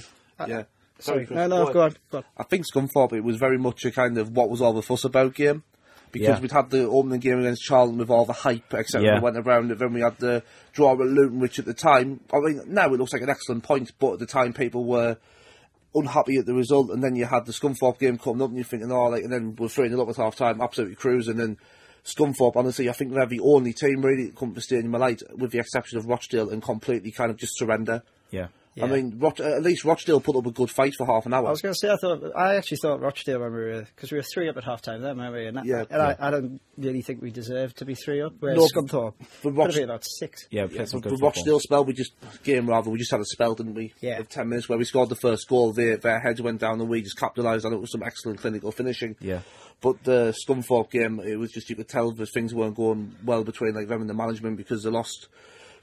yeah. 0.48 0.64
Sorry, 0.98 1.26
Chris, 1.26 1.36
no, 1.38 1.48
no, 1.48 1.74
go 1.74 1.82
on, 1.82 1.96
go 2.10 2.20
on. 2.20 2.24
I 2.38 2.44
think 2.44 2.64
Scunthorpe, 2.66 3.12
it 3.14 3.22
was 3.24 3.36
very 3.36 3.58
much 3.58 3.84
a 3.84 3.92
kind 3.92 4.18
of 4.18 4.30
what 4.32 4.50
was 4.50 4.62
all 4.62 4.72
the 4.72 4.82
fuss 4.82 5.04
about 5.04 5.36
game. 5.36 5.64
Because 6.12 6.28
Yeah. 6.38 6.40
we'd 6.40 6.52
had 6.52 6.70
the 6.70 6.88
opening 6.88 7.20
game 7.20 7.40
against 7.40 7.64
Charlton 7.64 7.98
with 7.98 8.10
all 8.10 8.26
the 8.26 8.34
hype, 8.34 8.74
etc. 8.74 9.02
Yeah. 9.06 9.14
that 9.16 9.24
went 9.24 9.38
around 9.38 9.72
it. 9.72 9.80
Then 9.80 9.94
we 9.94 10.02
had 10.02 10.18
the 10.18 10.44
draw 10.74 10.94
at 10.94 11.00
Luton, 11.00 11.40
which 11.40 11.60
at 11.60 11.66
the 11.66 11.74
time, 11.74 12.22
I 12.34 12.40
mean, 12.40 12.62
now 12.68 12.86
it 12.94 12.98
looks 12.98 13.14
like 13.14 13.22
an 13.22 13.30
excellent 13.30 13.64
point, 13.64 13.92
but 14.00 14.14
at 14.14 14.20
the 14.20 14.26
time 14.26 14.54
people 14.54 14.86
were 14.86 15.18
unhappy 15.94 16.38
at 16.38 16.46
the 16.46 16.54
result. 16.54 16.90
And 16.90 17.04
then 17.04 17.16
you 17.16 17.26
had 17.26 17.46
the 17.46 17.52
Scunthorpe 17.52 18.00
game 18.00 18.18
coming 18.18 18.42
up, 18.42 18.50
and 18.50 18.58
you're 18.58 18.66
thinking, 18.66 18.92
oh, 18.92 19.06
like, 19.10 19.24
and 19.24 19.32
then 19.34 19.56
we're 19.58 19.68
throwing 19.70 19.92
it 19.94 20.00
up 20.00 20.10
at 20.10 20.16
half 20.18 20.36
time, 20.36 20.62
absolutely 20.62 20.96
cruising. 20.96 21.40
And 21.40 21.58
Scunthorpe, 22.06 22.56
honestly, 22.56 22.88
I 22.90 22.94
think 22.94 23.14
they're 23.14 23.26
the 23.26 23.40
only 23.42 23.74
team 23.74 24.02
really 24.02 24.26
that 24.26 24.36
come 24.36 24.54
to 24.54 24.62
Stadium 24.62 24.94
of 24.96 25.02
Light, 25.02 25.22
with 25.36 25.52
the 25.52 25.60
exception 25.60 25.98
of 25.98 26.06
Rochdale, 26.06 26.50
and 26.50 26.62
completely 26.62 27.12
kind 27.12 27.32
of 27.32 27.38
just 27.38 27.58
surrender. 27.58 28.04
Yeah. 28.32 28.48
I 28.82 28.88
mean, 28.88 29.20
Roch- 29.20 29.40
at 29.40 29.64
least 29.64 29.86
Rochdale 29.86 30.20
put 30.20 30.36
up 30.36 30.46
a 30.46 30.52
good 30.52 30.70
fight 30.70 30.94
for 30.98 31.06
half 31.06 31.26
an 31.26 31.34
hour. 31.34 31.48
I 31.48 31.52
was 31.52 31.62
going 31.62 31.74
to 31.74 31.80
say, 31.80 31.90
I 31.90 31.96
thought, 31.96 32.22
I 32.36 32.56
actually 32.56 32.78
thought 32.82 33.00
Rochdale 33.00 33.40
when 33.40 33.52
we 33.54 33.58
were, 33.58 33.88
because 33.96 34.12
we 34.12 34.18
were 34.18 34.24
three 34.34 34.50
up 34.50 34.58
at 34.58 34.66
half 34.66 34.82
time 34.82 35.02
then, 35.02 35.18
weren't 35.18 35.34
we? 35.34 35.46
And, 35.48 35.60
I- 35.60 35.64
Yeah. 35.64 35.86
and 35.90 36.02
I, 36.02 36.16
I 36.20 36.30
don't 36.32 36.60
really 36.78 37.02
think 37.02 37.22
we 37.22 37.32
deserved 37.32 37.78
to 37.78 37.86
be 37.86 37.96
three 37.96 38.22
up. 38.22 38.34
Whereas 38.42 38.58
No, 38.58 38.68
Scunthorpe 38.68 39.14
but 39.20 39.28
could 39.44 39.56
Roch- 39.58 39.66
have 39.68 39.76
been 39.76 39.84
about 39.86 40.04
six. 40.06 40.46
Yeah, 40.52 40.68
played 40.68 40.90
some 40.90 41.00
the 41.00 41.10
good. 41.12 41.22
Rochdale 41.22 41.60
spell, 41.62 41.86
we 41.86 41.94
just 41.94 42.12
game 42.44 42.68
rather, 42.70 42.90
we 42.90 43.00
just 43.00 43.12
had 43.12 43.22
a 43.22 43.26
spell, 43.26 43.56
didn't 43.56 43.76
we? 43.76 43.94
Yeah. 44.02 44.20
Of 44.20 44.28
ten 44.28 44.50
minutes 44.50 44.68
where 44.68 44.78
we 44.78 44.84
scored 44.84 45.08
the 45.08 45.16
first 45.16 45.48
goal, 45.48 45.72
their 45.72 45.96
their 45.96 46.20
heads 46.20 46.42
went 46.42 46.60
down, 46.60 46.82
and 46.82 46.90
we 46.90 47.02
just 47.02 47.18
capitalised 47.18 47.66
on 47.66 47.72
it 47.74 47.78
with 47.80 47.90
some 47.90 48.04
excellent 48.04 48.40
clinical 48.42 48.74
finishing. 48.74 49.16
Yeah. 49.22 49.40
But 49.80 50.04
the 50.04 50.34
Scunthorpe 50.46 50.90
game, 50.92 51.22
it 51.22 51.38
was 51.38 51.52
just 51.52 51.70
you 51.70 51.76
could 51.78 51.88
tell 51.88 52.12
that 52.12 52.26
things 52.34 52.54
weren't 52.54 52.76
going 52.76 53.16
well 53.24 53.46
between 53.46 53.74
like 53.74 53.88
them 53.88 54.02
and 54.02 54.10
the 54.10 54.14
management 54.14 54.58
because 54.58 54.84
they 54.84 54.90
lost 54.90 55.28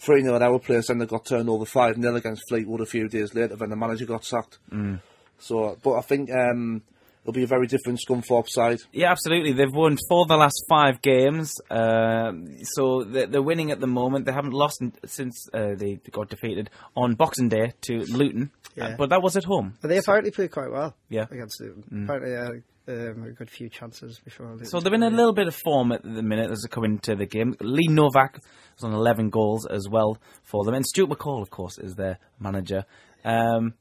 three 0.05 0.23
0 0.23 0.35
at 0.37 0.43
our 0.43 0.59
place, 0.59 0.89
and 0.89 1.01
they 1.01 1.07
got 1.07 1.25
turned 1.25 1.49
over 1.49 1.65
five 1.65 1.97
0 2.01 2.17
against 2.17 2.43
Fleetwood 2.49 2.81
a 2.81 2.87
few 2.87 3.09
days 3.09 3.35
later. 3.35 3.57
Then 3.57 3.71
the 3.71 3.77
manager 3.77 4.05
got 4.07 4.25
sacked. 4.25 4.59
Mm. 4.71 5.01
So, 5.39 5.77
but 5.83 5.95
I 5.95 6.01
think 6.03 6.31
um, 6.31 6.83
it'll 7.23 7.33
be 7.33 7.43
a 7.43 7.47
very 7.49 7.67
different 7.67 8.01
Scunthorpe 8.07 8.49
side. 8.49 8.79
Yeah, 8.93 9.11
absolutely. 9.11 9.53
They've 9.53 9.73
won 9.73 9.97
four 10.09 10.23
of 10.23 10.29
the 10.29 10.37
last 10.37 10.65
five 10.69 11.03
games, 11.03 11.55
um, 11.71 12.47
so 12.63 13.03
they're, 13.05 13.27
they're 13.27 13.43
winning 13.43 13.71
at 13.73 13.81
the 13.81 13.87
moment. 13.89 14.27
They 14.27 14.33
haven't 14.33 14.53
lost 14.55 14.83
since 15.07 15.49
uh, 15.53 15.75
they 15.77 16.01
got 16.11 16.29
defeated 16.29 16.71
on 16.97 17.15
Boxing 17.15 17.49
Day 17.49 17.73
to 17.83 17.99
Luton, 18.05 18.51
Yeah. 18.77 18.85
uh, 18.91 18.97
but 18.97 19.11
that 19.11 19.23
was 19.23 19.37
at 19.37 19.45
home. 19.45 19.75
But 19.81 19.89
they 19.89 19.99
apparently 19.99 20.31
played 20.31 20.51
quite 20.53 20.71
well 20.71 20.95
Yeah. 21.09 21.27
against 21.31 21.61
Luton. 21.61 22.05
Apparently, 22.05 22.37
uh, 22.37 22.61
um, 22.89 23.25
a 23.25 23.33
good 23.33 23.51
few 23.51 23.69
chances 23.69 24.19
before. 24.19 24.57
So 24.65 24.81
they're 24.81 24.95
in 24.95 25.03
a 25.03 25.11
little 25.11 25.33
bit 25.33 25.47
of 25.47 25.55
form 25.55 25.93
at 25.93 26.03
the 26.03 26.23
minute 26.23 26.51
as 26.51 26.63
they 26.63 26.69
come 26.69 26.85
into 26.85 27.15
the 27.15 27.27
game. 27.27 27.55
Lee 27.61 27.89
Novak 27.89 28.41
was 28.77 28.85
on 28.85 28.93
11 28.93 29.31
goals 29.31 29.67
as 29.67 29.89
well 29.89 30.19
for 30.43 30.65
them, 30.65 30.75
and 30.75 30.85
Stuart 30.87 31.11
McCall, 31.11 31.43
of 31.43 31.51
course, 31.51 31.79
is 31.79 31.95
their 31.95 32.19
manager. 32.41 32.85
Um, 33.25 33.75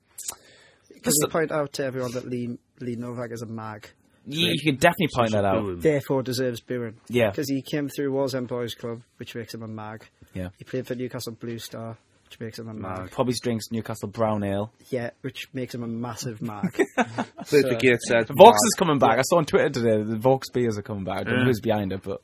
Can 1.02 1.13
we 1.23 1.30
point 1.30 1.52
out 1.52 1.73
to 1.73 1.86
everyone 1.86 2.12
that 2.12 2.28
Lee, 2.28 2.58
Lee 2.80 2.95
Novak 2.95 3.32
is 3.32 3.41
a 3.41 3.47
mag? 3.47 3.89
you, 4.25 4.49
you 4.54 4.71
could 4.71 4.80
definitely 4.80 5.10
point 5.13 5.32
that 5.32 5.45
out. 5.45 5.62
Booing. 5.62 5.80
Therefore 5.80 6.23
deserves 6.23 6.62
booing. 6.62 6.95
Yeah. 7.10 7.30
Because 7.30 7.49
he 7.49 7.62
came 7.62 7.89
through 7.89 8.12
Wallsend 8.12 8.47
Boys 8.47 8.75
Club, 8.75 9.02
which 9.17 9.36
makes 9.36 9.54
him 9.54 9.63
a 9.63 9.67
mag. 9.67 10.06
Yeah. 10.34 10.49
He 10.58 10.63
played 10.63 10.88
for 10.88 10.95
Newcastle 10.95 11.34
Blue 11.34 11.58
Star, 11.58 11.97
which 12.32 12.39
makes 12.39 12.60
him 12.60 12.70
a 12.70 12.74
mag. 12.74 13.12
Probably 13.12 13.34
drinks 13.41 13.65
Newcastle 13.72 14.08
Brown 14.08 14.44
Ale. 14.44 14.72
Yeah, 14.89 15.10
which 15.22 15.50
makes 15.54 15.76
him 15.76 15.84
a 15.84 15.88
massive 15.88 16.41
mag. 16.41 16.72
Played 16.74 17.65
for 17.67 17.76
Gateshead. 17.76 18.28
Vaux 18.30 18.56
is 18.65 18.76
coming 18.78 19.00
back. 19.00 19.20
I 19.20 19.22
saw 19.24 19.38
on 19.38 19.46
Twitter 19.46 19.70
today 19.70 20.02
the 20.02 20.17
Vaux 20.17 20.50
beers 20.50 20.78
are 20.78 20.82
coming 20.82 21.04
back. 21.04 21.20
I 21.20 21.24
don't 21.24 21.34
know 21.34 21.39
Yeah. 21.41 21.46
who's 21.48 21.60
behind 21.60 21.91
it, 21.91 22.02
but 22.04 22.22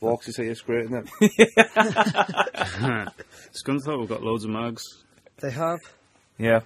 Vaux 0.00 0.26
is 0.28 0.36
here, 0.36 0.50
it's 0.50 0.60
great, 0.60 0.84
isn't 0.84 1.08
it? 1.20 1.48
Scunthorpe 3.52 3.98
we've 4.00 4.08
got 4.08 4.22
loads 4.22 4.44
of 4.44 4.50
mugs. 4.50 4.82
they 5.40 5.50
have. 5.50 5.78
yeah. 6.38 6.60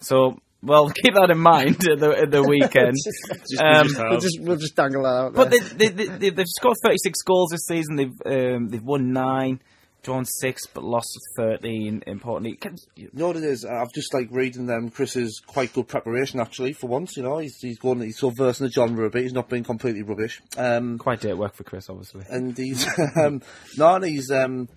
So, 0.00 0.38
well, 0.62 0.90
keep 1.02 1.14
that 1.14 1.30
in 1.30 1.38
mind 1.38 1.76
at 1.88 1.98
the, 1.98 2.10
at 2.22 2.30
the 2.30 2.42
weekend. 2.42 2.94
Just, 3.02 3.62
Um, 3.62 3.88
just 3.88 3.98
We'll 3.98 4.20
just, 4.20 4.40
we'll 4.40 4.56
just 4.56 4.76
dangle 4.76 5.02
that 5.04 5.08
out 5.08 5.34
But 5.34 5.50
there. 5.50 5.60
they, 5.60 5.88
they, 5.88 6.06
they, 6.06 6.30
they've 6.30 6.46
scored 6.48 6.76
36 6.84 7.22
goals 7.22 7.50
this 7.50 7.66
season. 7.66 7.96
They've 7.96 8.12
um, 8.56 8.68
they've 8.68 8.82
won 8.82 9.12
nine, 9.12 9.60
drawn 10.06 10.24
six, 10.24 10.66
but 10.66 10.82
lost 10.84 11.10
13. 11.36 12.02
Importantly, 12.06 12.56
Can- 12.56 12.78
You 12.94 13.10
know 13.12 13.26
what 13.28 13.36
it 13.36 13.44
is? 13.44 13.64
I've 13.66 13.92
just 13.92 14.14
like 14.14 14.28
reading 14.30 14.64
them. 14.66 14.88
Chris's 14.88 15.40
quite 15.46 15.74
good 15.74 15.88
preparation 15.88 16.40
actually. 16.40 16.72
For 16.72 16.86
once, 16.86 17.16
you 17.16 17.22
know, 17.24 17.38
he's 17.38 17.58
he's 17.60 17.78
going. 17.78 18.00
He's 18.00 18.18
so 18.18 18.30
versed 18.30 18.60
in 18.60 18.66
the 18.66 18.72
genre 18.72 19.06
a 19.06 19.10
bit. 19.10 19.22
He's 19.24 19.32
not 19.34 19.50
being 19.50 19.64
completely 19.64 20.02
rubbish. 20.02 20.40
Um, 20.56 20.96
quite 20.98 21.20
day 21.20 21.30
at 21.30 21.38
work 21.38 21.54
for 21.54 21.64
Chris, 21.64 21.90
obviously. 21.90 22.24
and 22.30 22.56
he's 22.56 22.86
um, 23.16 23.42
no, 23.76 23.96
and 23.96 24.04
he's 24.06 24.30
um, 24.30 24.68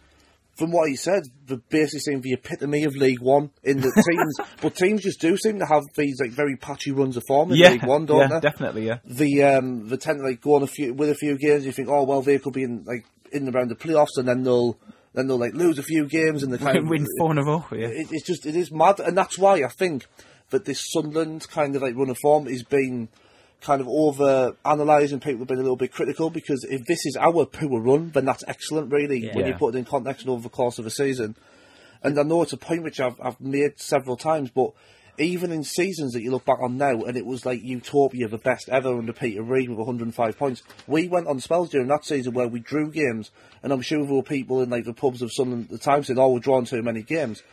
from 0.57 0.71
what 0.71 0.89
he 0.89 0.95
said, 0.97 1.23
the 1.45 1.55
basically 1.69 1.99
seemed 2.01 2.23
the 2.23 2.33
epitome 2.33 2.83
of 2.83 2.93
League 2.95 3.21
One 3.21 3.51
in 3.63 3.77
the 3.79 3.91
teams. 4.11 4.49
but 4.61 4.75
teams 4.75 5.03
just 5.03 5.21
do 5.21 5.37
seem 5.37 5.59
to 5.59 5.65
have 5.65 5.83
these 5.95 6.19
like 6.19 6.31
very 6.31 6.57
patchy 6.57 6.91
runs 6.91 7.15
of 7.15 7.23
form 7.27 7.51
in 7.51 7.57
yeah, 7.57 7.69
League 7.69 7.85
One, 7.85 8.05
don't 8.05 8.19
yeah, 8.19 8.27
they? 8.27 8.39
definitely, 8.41 8.87
yeah. 8.87 8.97
the 9.05 9.43
um 9.43 9.87
the 9.87 9.95
tend 9.97 10.19
to 10.19 10.25
like 10.25 10.41
go 10.41 10.55
on 10.55 10.63
a 10.63 10.67
few 10.67 10.93
with 10.93 11.09
a 11.09 11.15
few 11.15 11.37
games. 11.37 11.65
You 11.65 11.71
think, 11.71 11.87
oh 11.87 12.03
well, 12.03 12.21
they 12.21 12.39
could 12.39 12.53
be 12.53 12.63
in 12.63 12.83
like 12.85 13.05
in 13.31 13.47
around 13.55 13.69
the 13.69 13.75
playoffs, 13.75 14.17
and 14.17 14.27
then 14.27 14.41
they'll 14.43 14.75
then 15.19 15.27
they'll 15.27 15.37
like 15.37 15.53
lose 15.53 15.77
a 15.77 15.83
few 15.83 16.07
games 16.07 16.43
and 16.43 16.53
they 16.53 16.57
kind 16.57 16.77
of 16.77 16.87
Win 16.87 17.05
four 17.19 17.31
in 17.31 17.37
a 17.37 17.43
row, 17.43 17.65
yeah. 17.71 17.87
it, 17.87 18.07
it's 18.11 18.25
just 18.25 18.45
it 18.45 18.55
is 18.55 18.71
mad, 18.71 18.99
and 18.99 19.17
that's 19.17 19.37
why 19.37 19.63
I 19.63 19.67
think 19.67 20.07
that 20.49 20.65
this 20.65 20.91
Sunderland 20.91 21.47
kind 21.49 21.75
of 21.75 21.81
like 21.81 21.95
run 21.95 22.09
of 22.09 22.17
form 22.17 22.47
is 22.47 22.63
being 22.63 23.09
kind 23.61 23.81
of 23.81 23.87
over 23.89 24.55
analysed 24.63 25.11
and 25.11 25.21
people 25.21 25.39
have 25.39 25.47
been 25.47 25.59
a 25.59 25.61
little 25.61 25.75
bit 25.75 25.91
critical 25.91 26.29
because 26.29 26.65
if 26.69 26.85
this 26.85 27.05
is 27.05 27.17
our 27.17 27.45
poor 27.45 27.81
run, 27.81 28.09
then 28.11 28.25
that's 28.25 28.43
excellent, 28.47 28.91
really, 28.91 29.29
when 29.33 29.45
you 29.45 29.53
put 29.53 29.75
it 29.75 29.77
in 29.77 29.85
context 29.85 30.27
over 30.27 30.41
the 30.41 30.49
course 30.49 30.79
of 30.79 30.85
a 30.85 30.89
season. 30.89 31.35
And 32.01 32.17
I 32.17 32.23
know 32.23 32.41
it's 32.41 32.53
a 32.53 32.57
point 32.57 32.83
which 32.83 33.01
I've 33.01 33.19
I've 33.21 33.39
made 33.41 33.79
several 33.79 34.15
times, 34.15 34.49
but 34.49 34.71
even 35.19 35.51
in 35.51 35.63
seasons 35.63 36.13
that 36.13 36.21
you 36.21 36.31
look 36.31 36.45
back 36.45 36.59
on 36.61 36.77
now, 36.77 37.01
and 37.03 37.17
it 37.17 37.25
was 37.25 37.45
like 37.45 37.61
utopia, 37.61 38.27
the 38.27 38.37
best 38.37 38.69
ever 38.69 38.97
under 38.97 39.13
Peter 39.13 39.43
Reid 39.43 39.69
with 39.69 39.77
105 39.77 40.37
points. 40.37 40.63
We 40.87 41.07
went 41.07 41.27
on 41.27 41.39
spells 41.39 41.69
during 41.69 41.87
that 41.89 42.05
season 42.05 42.33
where 42.33 42.47
we 42.47 42.59
drew 42.59 42.89
games, 42.91 43.31
and 43.61 43.73
I'm 43.73 43.81
sure 43.81 44.03
there 44.05 44.15
were 44.15 44.23
people 44.23 44.61
in 44.61 44.69
like 44.69 44.85
the 44.85 44.93
pubs 44.93 45.21
of 45.21 45.31
Sunderland 45.33 45.65
at 45.65 45.71
the 45.71 45.77
time 45.77 46.03
saying, 46.03 46.17
"Oh, 46.19 46.29
we're 46.33 46.39
drawing 46.39 46.65
too 46.65 46.81
many 46.81 47.03
games." 47.03 47.43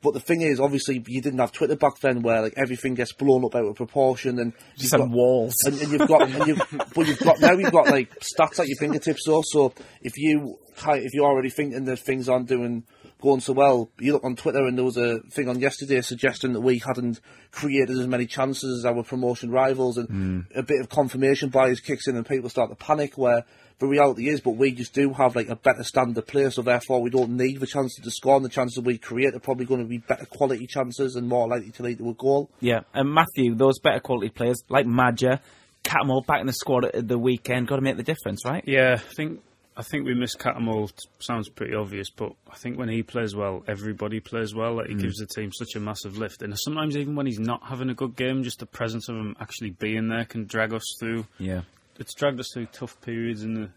But 0.00 0.14
the 0.14 0.20
thing 0.20 0.42
is, 0.42 0.60
obviously, 0.60 1.02
you 1.08 1.20
didn't 1.20 1.40
have 1.40 1.50
Twitter 1.50 1.74
back 1.74 1.98
then, 2.00 2.22
where 2.22 2.40
like 2.42 2.54
everything 2.56 2.94
gets 2.94 3.12
blown 3.12 3.44
up 3.44 3.56
out 3.56 3.64
of 3.66 3.74
proportion, 3.74 4.38
and 4.38 4.52
you've 4.76 4.92
on 4.94 5.00
got- 5.00 5.10
walls. 5.10 5.54
and, 5.64 5.80
and 5.80 5.90
you've 5.90 6.06
got, 6.08 6.22
and 6.30 6.46
you've, 6.46 6.62
but 6.94 7.06
you've 7.06 7.18
got 7.18 7.40
now 7.40 7.52
you've 7.52 7.72
got 7.72 7.88
like 7.88 8.12
stats 8.20 8.60
at 8.60 8.68
your 8.68 8.76
fingertips. 8.78 9.24
though. 9.26 9.42
so 9.44 9.72
if 10.02 10.16
you 10.16 10.56
if 10.86 11.14
you're 11.14 11.26
already 11.26 11.50
thinking 11.50 11.84
that 11.86 11.98
things 11.98 12.28
aren't 12.28 12.46
doing 12.48 12.84
going 13.20 13.40
so 13.40 13.52
well, 13.52 13.90
you 13.98 14.12
look 14.12 14.24
on 14.24 14.36
Twitter 14.36 14.64
and 14.66 14.76
there 14.76 14.84
was 14.84 14.96
a 14.96 15.20
thing 15.30 15.48
on 15.48 15.58
yesterday 15.58 16.00
suggesting 16.00 16.52
that 16.52 16.60
we 16.60 16.78
hadn't 16.78 17.20
created 17.50 17.98
as 17.98 18.06
many 18.06 18.26
chances 18.26 18.78
as 18.78 18.86
our 18.86 19.02
promotion 19.02 19.50
rivals, 19.50 19.98
and 19.98 20.08
hmm. 20.08 20.40
a 20.54 20.62
bit 20.62 20.80
of 20.80 20.88
confirmation 20.88 21.48
bias 21.48 21.80
kicks 21.80 22.06
in, 22.06 22.16
and 22.16 22.26
people 22.26 22.48
start 22.48 22.70
to 22.70 22.76
panic. 22.76 23.16
Where 23.16 23.44
the 23.78 23.86
reality 23.86 24.28
is, 24.28 24.40
but 24.40 24.52
we 24.52 24.72
just 24.72 24.92
do 24.92 25.12
have 25.12 25.36
like 25.36 25.48
a 25.48 25.56
better 25.56 25.84
standard 25.84 26.26
player, 26.26 26.50
so 26.50 26.62
therefore 26.62 27.00
we 27.00 27.10
don't 27.10 27.36
need 27.36 27.60
the 27.60 27.66
chances 27.66 28.02
to 28.02 28.10
score, 28.10 28.36
and 28.36 28.44
the 28.44 28.50
chances 28.50 28.82
we 28.82 28.98
create 28.98 29.34
are 29.34 29.40
probably 29.40 29.66
going 29.66 29.80
to 29.80 29.86
be 29.86 29.98
better 29.98 30.26
quality 30.26 30.66
chances 30.66 31.16
and 31.16 31.28
more 31.28 31.48
likely 31.48 31.70
to 31.70 31.82
lead 31.82 31.98
to 31.98 32.10
a 32.10 32.14
goal. 32.14 32.50
Yeah, 32.60 32.80
and 32.92 33.12
Matthew, 33.12 33.54
those 33.54 33.78
better 33.78 34.00
quality 34.00 34.30
players 34.30 34.62
like 34.68 34.86
Maja, 34.86 35.40
Cattermole 35.84 36.26
back 36.26 36.40
in 36.40 36.46
the 36.46 36.52
squad 36.52 36.86
at 36.86 37.06
the 37.08 37.18
weekend, 37.18 37.68
got 37.68 37.76
to 37.76 37.82
make 37.82 37.96
the 37.96 38.02
difference, 38.02 38.44
right? 38.44 38.64
Yeah, 38.66 38.96
I 38.98 39.14
think 39.14 39.40
I 39.78 39.82
think 39.82 40.04
we 40.04 40.12
miss 40.14 40.34
Cattermole. 40.34 40.90
Sounds 41.20 41.48
pretty 41.48 41.74
obvious, 41.74 42.10
but 42.10 42.32
I 42.50 42.56
think 42.56 42.76
when 42.76 42.88
he 42.88 43.02
plays 43.04 43.34
well, 43.36 43.62
everybody 43.68 44.18
plays 44.18 44.52
well. 44.54 44.74
Like 44.74 44.88
he 44.88 44.94
gives 44.96 45.18
the 45.18 45.26
team 45.26 45.52
such 45.52 45.76
a 45.76 45.80
massive 45.80 46.18
lift, 46.18 46.42
and 46.42 46.52
sometimes 46.58 46.96
even 46.96 47.14
when 47.14 47.26
he's 47.26 47.38
not 47.38 47.62
having 47.62 47.88
a 47.88 47.94
good 47.94 48.16
game, 48.16 48.42
just 48.42 48.58
the 48.58 48.66
presence 48.66 49.08
of 49.08 49.14
him 49.16 49.36
actually 49.40 49.70
being 49.70 50.08
there 50.08 50.24
can 50.24 50.46
drag 50.46 50.74
us 50.74 50.82
through. 50.98 51.26
Yeah. 51.38 51.62
It's 52.00 52.12
dragged 52.14 52.40
us 52.40 52.50
through 52.52 52.66
tough 52.66 53.00
periods 53.00 53.42
in 53.44 53.54
the. 53.54 53.70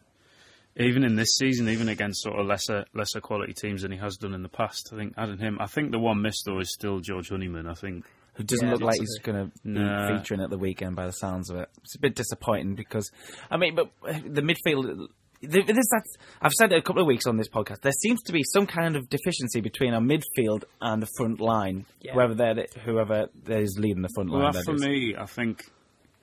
Even 0.78 1.04
in 1.04 1.18
this 1.18 1.36
season, 1.38 1.68
even 1.68 1.90
against 1.90 2.24
sort 2.24 2.40
of 2.40 2.46
lesser 2.48 2.86
lesser 2.94 3.20
quality 3.20 3.54
teams 3.54 3.82
than 3.82 3.92
he 3.92 3.98
has 3.98 4.16
done 4.16 4.34
in 4.34 4.42
the 4.42 4.50
past, 4.50 4.90
I 4.94 4.96
think 4.96 5.14
adding 5.18 5.38
him. 5.38 5.58
I 5.60 5.68
think 5.68 5.92
the 5.92 6.00
one 6.00 6.22
miss 6.22 6.42
though 6.44 6.60
is 6.60 6.74
still 6.74 7.00
George 7.02 7.30
Honeyman. 7.30 7.68
I 7.68 7.74
think 7.74 8.06
Who 8.36 8.44
doesn't 8.46 8.66
Yeah, 8.66 8.74
look 8.76 8.82
like 8.82 8.98
he's 9.00 9.20
going 9.22 9.38
to 9.38 9.52
be 9.66 9.72
Nah. 9.72 10.18
featuring 10.18 10.40
at 10.42 10.50
the 10.50 10.58
weekend 10.58 10.96
by 10.96 11.06
the 11.08 11.12
sounds 11.12 11.50
of 11.50 11.58
it. 11.58 11.68
It's 11.84 11.96
a 11.96 12.00
bit 12.00 12.16
disappointing 12.16 12.76
because, 12.76 13.12
I 13.52 13.58
mean, 13.58 13.76
but 13.76 13.92
uh, 14.08 14.14
the 14.26 14.42
midfield 14.42 14.86
there- 14.86 15.08
there's 15.42 15.66
that. 15.66 16.04
I've 16.42 16.52
said 16.54 16.72
it 16.72 16.78
a 16.78 16.82
couple 16.82 17.02
of 17.02 17.08
weeks 17.08 17.26
on 17.28 17.38
this 17.38 17.50
podcast. 17.50 17.82
There 17.82 17.92
seems 17.92 18.22
to 18.24 18.32
be 18.34 18.44
some 18.44 18.66
kind 18.68 18.96
of 18.96 19.10
deficiency 19.10 19.62
between 19.62 19.94
our 19.94 20.02
midfield 20.02 20.64
and 20.82 21.02
the 21.02 21.08
front 21.18 21.40
line. 21.40 21.86
Yeah. 22.02 22.14
Whoever 22.14 22.34
they're, 22.36 22.66
whoever 22.86 23.28
is 23.48 23.78
leading 23.80 24.02
the 24.04 24.10
front 24.16 24.30
Well, 24.32 24.42
line. 24.44 24.52
that 24.54 24.60
that 24.60 24.66
for 24.66 24.76
is. 24.76 24.82
me, 24.86 25.16
I 25.18 25.26
think 25.26 25.64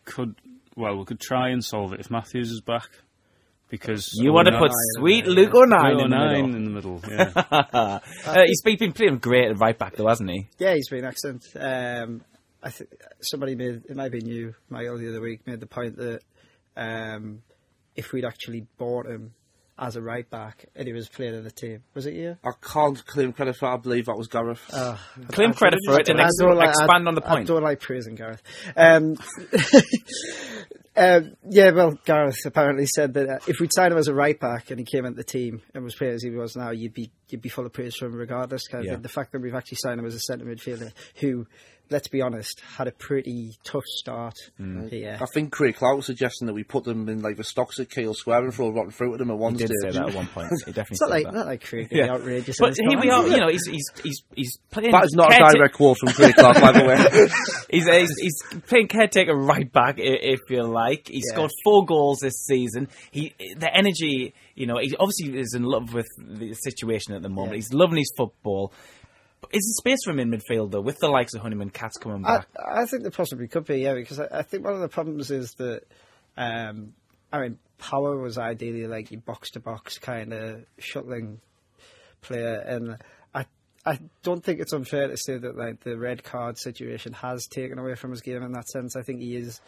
could 0.04 0.34
well 0.76 0.96
we 0.96 1.04
could 1.04 1.20
try 1.20 1.48
and 1.50 1.62
solve 1.64 1.92
it 1.92 2.00
if 2.00 2.10
Matthews 2.10 2.50
is 2.50 2.60
back 2.62 2.88
because 3.68 4.10
You 4.14 4.32
want 4.32 4.46
to 4.48 4.54
O'Nien- 4.54 4.68
put 4.70 4.72
sweet 4.98 5.26
Luke 5.26 5.54
O'Nien 5.54 5.96
Luke 5.96 6.04
in 6.04 6.10
the 6.10 6.16
middle. 6.18 6.54
in 6.56 6.64
the 6.64 6.70
middle. 6.70 7.02
Yeah, 7.10 8.00
uh, 8.26 8.44
he's 8.46 8.62
been 8.62 8.92
playing 8.92 9.18
great 9.18 9.50
at 9.50 9.58
right 9.58 9.78
back 9.78 9.96
though, 9.96 10.08
hasn't 10.08 10.30
he? 10.30 10.48
Yeah, 10.58 10.74
he's 10.74 10.88
been 10.88 11.04
excellent. 11.04 11.44
Um, 11.54 12.22
I 12.62 12.70
think 12.70 12.90
somebody 13.20 13.54
made 13.54 13.82
it 13.88 13.94
might 13.96 14.04
have 14.04 14.12
been 14.12 14.26
you, 14.26 14.54
Michael, 14.70 14.98
the 14.98 15.08
other 15.10 15.20
week 15.20 15.46
made 15.46 15.60
the 15.60 15.66
point 15.66 15.96
that 15.96 16.20
um, 16.76 17.42
if 17.98 18.12
we'd 18.12 18.24
actually 18.24 18.66
bought 18.78 19.06
him 19.06 19.34
as 19.80 19.94
a 19.94 20.02
right 20.02 20.28
back 20.28 20.64
and 20.74 20.88
he 20.88 20.92
was 20.92 21.08
playing 21.08 21.34
in 21.34 21.44
the 21.44 21.50
team, 21.52 21.82
was 21.94 22.04
it 22.06 22.14
you? 22.14 22.36
I 22.44 22.50
can't 22.60 23.04
claim 23.06 23.32
credit 23.32 23.56
for. 23.56 23.66
it. 23.68 23.74
I 23.74 23.76
believe 23.76 24.06
that 24.06 24.16
was 24.16 24.26
Gareth. 24.28 24.60
Claim 25.28 25.52
credit 25.54 25.78
for 25.86 26.00
it 26.00 26.08
and 26.08 26.18
ex- 26.20 26.32
like- 26.40 26.70
expand 26.70 27.06
I- 27.06 27.08
on 27.08 27.14
the 27.14 27.24
I 27.24 27.28
point. 27.28 27.46
don't 27.48 27.62
like 27.62 27.78
praising 27.80 28.14
Gareth. 28.16 28.42
Um, 28.76 29.14
um, 30.96 31.36
yeah, 31.48 31.70
well, 31.70 31.92
Gareth 32.04 32.44
apparently 32.44 32.86
said 32.86 33.14
that 33.14 33.28
uh, 33.28 33.38
if 33.46 33.60
we'd 33.60 33.72
signed 33.72 33.92
him 33.92 33.98
as 33.98 34.08
a 34.08 34.14
right 34.14 34.38
back 34.38 34.70
and 34.70 34.80
he 34.80 34.84
came 34.84 35.04
into 35.04 35.16
the 35.16 35.22
team 35.24 35.62
and 35.74 35.84
was 35.84 35.94
playing 35.94 36.14
as 36.14 36.22
he 36.24 36.30
was 36.30 36.56
now, 36.56 36.70
you'd 36.70 36.94
be 36.94 37.10
you'd 37.28 37.42
be 37.42 37.48
full 37.48 37.64
of 37.66 37.72
praise 37.72 37.94
for 37.94 38.06
him 38.06 38.14
regardless. 38.14 38.66
Kind 38.66 38.80
of 38.82 38.86
Yeah. 38.86 38.92
thing. 38.94 39.02
The 39.02 39.08
fact 39.08 39.30
that 39.32 39.40
we've 39.40 39.54
actually 39.54 39.78
signed 39.80 40.00
him 40.00 40.06
as 40.06 40.14
a 40.14 40.20
centre 40.20 40.44
midfielder 40.44 40.92
who, 41.20 41.46
let's 41.90 42.08
be 42.08 42.20
honest, 42.20 42.60
had 42.76 42.86
a 42.88 42.92
pretty 42.92 43.56
tough 43.64 43.84
start 43.86 44.34
Mm. 44.60 44.90
here. 44.90 45.18
I 45.20 45.26
think 45.32 45.52
Craig 45.52 45.76
Clark 45.76 45.96
was 45.96 46.06
suggesting 46.06 46.46
that 46.46 46.54
we 46.54 46.62
put 46.64 46.84
them 46.84 47.08
in 47.08 47.20
like 47.22 47.36
the 47.36 47.44
stocks 47.44 47.78
at 47.80 47.90
Keel 47.90 48.14
Square 48.14 48.44
and 48.44 48.54
throw 48.54 48.70
rotten 48.70 48.90
fruit 48.90 49.12
at 49.14 49.18
them 49.18 49.30
at 49.30 49.38
one 49.38 49.52
He 49.54 49.58
did 49.58 49.70
stage. 49.80 49.92
say 49.94 49.98
that 49.98 50.08
at 50.08 50.14
one 50.14 50.26
point. 50.26 50.48
He 50.66 50.72
definitely 50.72 50.94
It's 50.94 51.00
not 51.00 51.08
said 51.08 51.14
like 51.14 51.24
that. 51.24 51.34
not 51.34 51.46
like 51.46 51.64
Craig 51.64 51.88
Yeah. 51.92 52.04
yeah. 52.06 52.12
outrageous. 52.12 52.56
But 52.58 52.76
here 52.76 53.00
we 53.00 53.10
are. 53.10 53.24
is 53.26 53.30
You 53.32 53.36
know, 53.38 53.48
he's 53.48 53.66
he's 53.66 53.90
he's 54.02 54.22
he's 54.34 54.58
playing. 54.70 54.92
That 54.92 55.04
is 55.04 55.14
not 55.14 55.32
a 55.32 55.52
direct 55.56 55.74
quote 55.74 55.98
from 55.98 56.12
Craig 56.12 56.34
Clark, 56.34 56.60
by 56.60 56.72
the 56.72 56.84
way. 56.84 57.28
He's, 57.70 57.86
he's, 57.86 58.16
he's 58.18 58.42
playing 58.66 58.88
caretaker 58.88 59.34
right 59.34 59.70
back, 59.70 59.96
if 59.98 60.40
you 60.48 60.62
like. 60.62 61.08
He 61.08 61.16
Yeah. 61.16 61.34
scored 61.34 61.50
four 61.64 61.84
goals 61.84 62.18
this 62.20 62.44
season. 62.46 62.88
He, 63.10 63.34
the 63.58 63.68
energy, 63.74 64.32
you 64.54 64.66
know, 64.66 64.78
he 64.78 64.94
obviously 64.98 65.38
is 65.38 65.52
in 65.54 65.64
love 65.64 65.92
with 65.92 66.06
the 66.18 66.54
situation 66.54 67.14
at 67.14 67.20
the 67.22 67.28
moment. 67.28 67.52
Yeah. 67.52 67.56
He's 67.56 67.72
loving 67.74 67.98
his 67.98 68.10
football. 68.16 68.72
Is 69.52 69.82
there 69.84 69.92
space 69.92 70.04
for 70.04 70.10
him 70.10 70.20
in 70.20 70.30
midfield 70.30 70.70
though, 70.70 70.80
with 70.80 70.98
the 70.98 71.08
likes 71.08 71.34
of 71.34 71.40
Honeyman, 71.42 71.70
Cats 71.70 71.96
coming 71.96 72.24
I, 72.24 72.38
back? 72.38 72.48
I 72.56 72.86
think 72.86 73.02
there 73.02 73.10
possibly 73.10 73.48
could 73.48 73.64
be, 73.64 73.78
yeah, 73.78 73.94
because 73.94 74.20
I, 74.20 74.26
I 74.30 74.42
think 74.42 74.64
one 74.64 74.74
of 74.74 74.80
the 74.80 74.88
problems 74.88 75.30
is 75.30 75.52
that, 75.54 75.82
um, 76.36 76.92
I 77.32 77.40
mean, 77.40 77.58
Power 77.78 78.16
was 78.16 78.38
ideally 78.38 78.86
like 78.86 79.12
your 79.12 79.20
box 79.20 79.50
to 79.52 79.60
box 79.60 79.98
kind 79.98 80.32
of 80.32 80.64
shuttling 80.78 81.40
player, 82.20 82.58
and 82.58 82.98
I 83.32 83.46
I 83.86 84.00
don't 84.24 84.42
think 84.42 84.60
it's 84.60 84.72
unfair 84.72 85.06
to 85.06 85.16
say 85.16 85.38
that 85.38 85.56
like 85.56 85.80
the 85.80 85.96
red 85.96 86.24
card 86.24 86.58
situation 86.58 87.12
has 87.12 87.46
taken 87.46 87.78
away 87.78 87.94
from 87.94 88.10
his 88.10 88.20
game 88.20 88.42
in 88.42 88.52
that 88.52 88.68
sense. 88.68 88.96
I 88.96 89.02
think 89.02 89.20
he 89.20 89.36
is. 89.36 89.60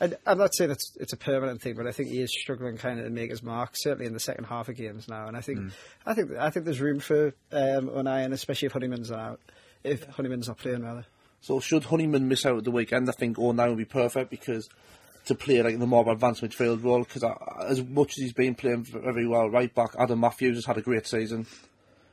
I, 0.00 0.10
I'm 0.26 0.38
not 0.38 0.54
saying 0.54 0.70
it's 0.70 0.94
it's 1.00 1.12
a 1.12 1.16
permanent 1.16 1.62
thing, 1.62 1.74
but 1.74 1.86
I 1.86 1.92
think 1.92 2.10
he 2.10 2.20
is 2.20 2.30
struggling 2.30 2.76
kind 2.76 2.98
of 2.98 3.06
to 3.06 3.10
make 3.10 3.30
his 3.30 3.42
mark, 3.42 3.70
certainly 3.74 4.06
in 4.06 4.12
the 4.12 4.20
second 4.20 4.44
half 4.44 4.68
of 4.68 4.76
games 4.76 5.08
now. 5.08 5.26
And 5.26 5.36
I 5.36 5.40
think 5.40 5.72
I 6.04 6.14
think 6.14 6.32
I 6.32 6.50
think 6.50 6.64
there's 6.64 6.80
room 6.80 7.00
for 7.00 7.34
um, 7.52 7.88
and 8.06 8.34
especially 8.34 8.66
if 8.66 8.72
Honeyman's 8.72 9.10
out, 9.10 9.40
if 9.82 10.04
Honeyman's 10.04 10.48
not 10.48 10.58
playing 10.58 10.82
rather. 10.82 11.06
So 11.40 11.60
should 11.60 11.84
Honeyman 11.84 12.28
miss 12.28 12.44
out 12.44 12.58
at 12.58 12.64
the 12.64 12.70
weekend, 12.70 13.08
I 13.08 13.12
think 13.12 13.38
now 13.38 13.68
would 13.68 13.78
be 13.78 13.84
perfect 13.84 14.30
because 14.30 14.68
to 15.26 15.34
play 15.34 15.62
like 15.62 15.78
the 15.78 15.86
more 15.86 16.10
advanced 16.10 16.42
midfield 16.42 16.82
role. 16.82 17.04
Because 17.04 17.24
as 17.66 17.82
much 17.82 18.18
as 18.18 18.22
he's 18.22 18.32
been 18.32 18.54
playing 18.54 18.84
very 18.84 19.26
well 19.26 19.48
right 19.48 19.74
back, 19.74 19.90
Adam 19.98 20.20
Matthews 20.20 20.56
has 20.56 20.64
had 20.64 20.78
a 20.78 20.82
great 20.82 21.06
season, 21.06 21.46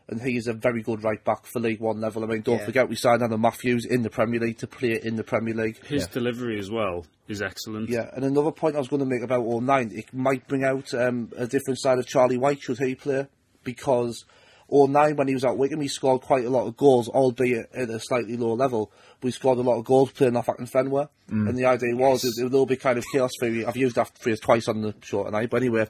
and 0.09 0.21
he 0.21 0.35
is 0.37 0.47
a 0.47 0.53
very 0.53 0.81
good 0.81 1.03
right 1.03 1.23
back 1.23 1.45
for 1.45 1.59
League 1.59 1.79
One 1.79 2.01
level. 2.01 2.23
I 2.23 2.27
mean, 2.27 2.41
don't 2.41 2.59
Yeah. 2.59 2.65
forget 2.65 2.89
we 2.89 2.95
signed 2.95 3.23
Adam 3.23 3.39
Matthews 3.41 3.85
in 3.85 4.01
the 4.03 4.09
Premier 4.09 4.39
League 4.39 4.57
to 4.59 4.67
play 4.67 4.99
in 5.01 5.15
the 5.15 5.23
Premier 5.23 5.53
League. 5.53 5.83
his 5.85 6.07
delivery 6.07 6.59
as 6.59 6.69
well 6.69 7.05
is 7.27 7.41
excellent. 7.41 7.89
Yeah, 7.89 8.09
and 8.13 8.25
another 8.25 8.51
point 8.51 8.75
I 8.75 8.79
was 8.79 8.89
going 8.89 8.99
to 9.01 9.05
make 9.05 9.21
about 9.23 9.41
O'Nien, 9.45 9.91
it 9.93 10.13
might 10.13 10.47
bring 10.47 10.63
out 10.63 10.93
um, 10.93 11.31
a 11.37 11.47
different 11.47 11.79
side 11.79 11.99
of 11.99 12.05
Charlie 12.07 12.37
Wyke 12.37 12.61
should 12.61 12.79
he 12.79 12.95
play, 12.95 13.27
because 13.63 14.25
O'Nien 14.73 15.15
when 15.15 15.27
he 15.27 15.35
was 15.35 15.45
at 15.45 15.55
Wigan, 15.55 15.79
he 15.79 15.87
scored 15.87 16.21
quite 16.21 16.45
a 16.45 16.49
lot 16.49 16.65
of 16.65 16.75
goals, 16.75 17.07
albeit 17.07 17.69
at 17.73 17.89
a 17.89 17.99
slightly 17.99 18.35
lower 18.35 18.55
level. 18.55 18.91
But 19.21 19.27
he 19.27 19.31
scored 19.31 19.59
a 19.59 19.61
lot 19.61 19.77
of 19.77 19.85
goals 19.85 20.11
playing 20.11 20.35
off 20.35 20.47
Akinfenwa, 20.47 21.09
mm. 21.29 21.47
and 21.47 21.57
the 21.57 21.65
idea 21.65 21.95
was 21.95 22.25
it, 22.25 22.43
it 22.43 22.51
will 22.51 22.65
be 22.65 22.75
kind 22.75 22.97
of 22.97 23.05
chaos 23.11 23.31
theory. 23.39 23.65
I've 23.65 23.77
used 23.77 23.95
that 23.97 24.17
phrase 24.17 24.39
twice 24.39 24.67
on 24.67 24.81
the 24.81 24.95
show 25.01 25.23
tonight, 25.25 25.49
but 25.49 25.61
anyway. 25.61 25.87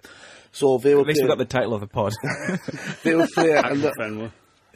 So 0.51 0.77
they 0.77 0.93
will 0.93 1.01
At 1.01 1.07
least 1.07 1.21
play, 1.21 1.25
we 1.25 1.29
got 1.29 1.37
the 1.37 1.45
title 1.45 1.73
of 1.73 1.81
the 1.81 1.87
pod. 1.87 2.13
they 3.03 3.15
will 3.15 3.27
play 3.27 3.51
a, 3.51 3.73
li- 3.73 3.91
Fenway. 3.97 4.31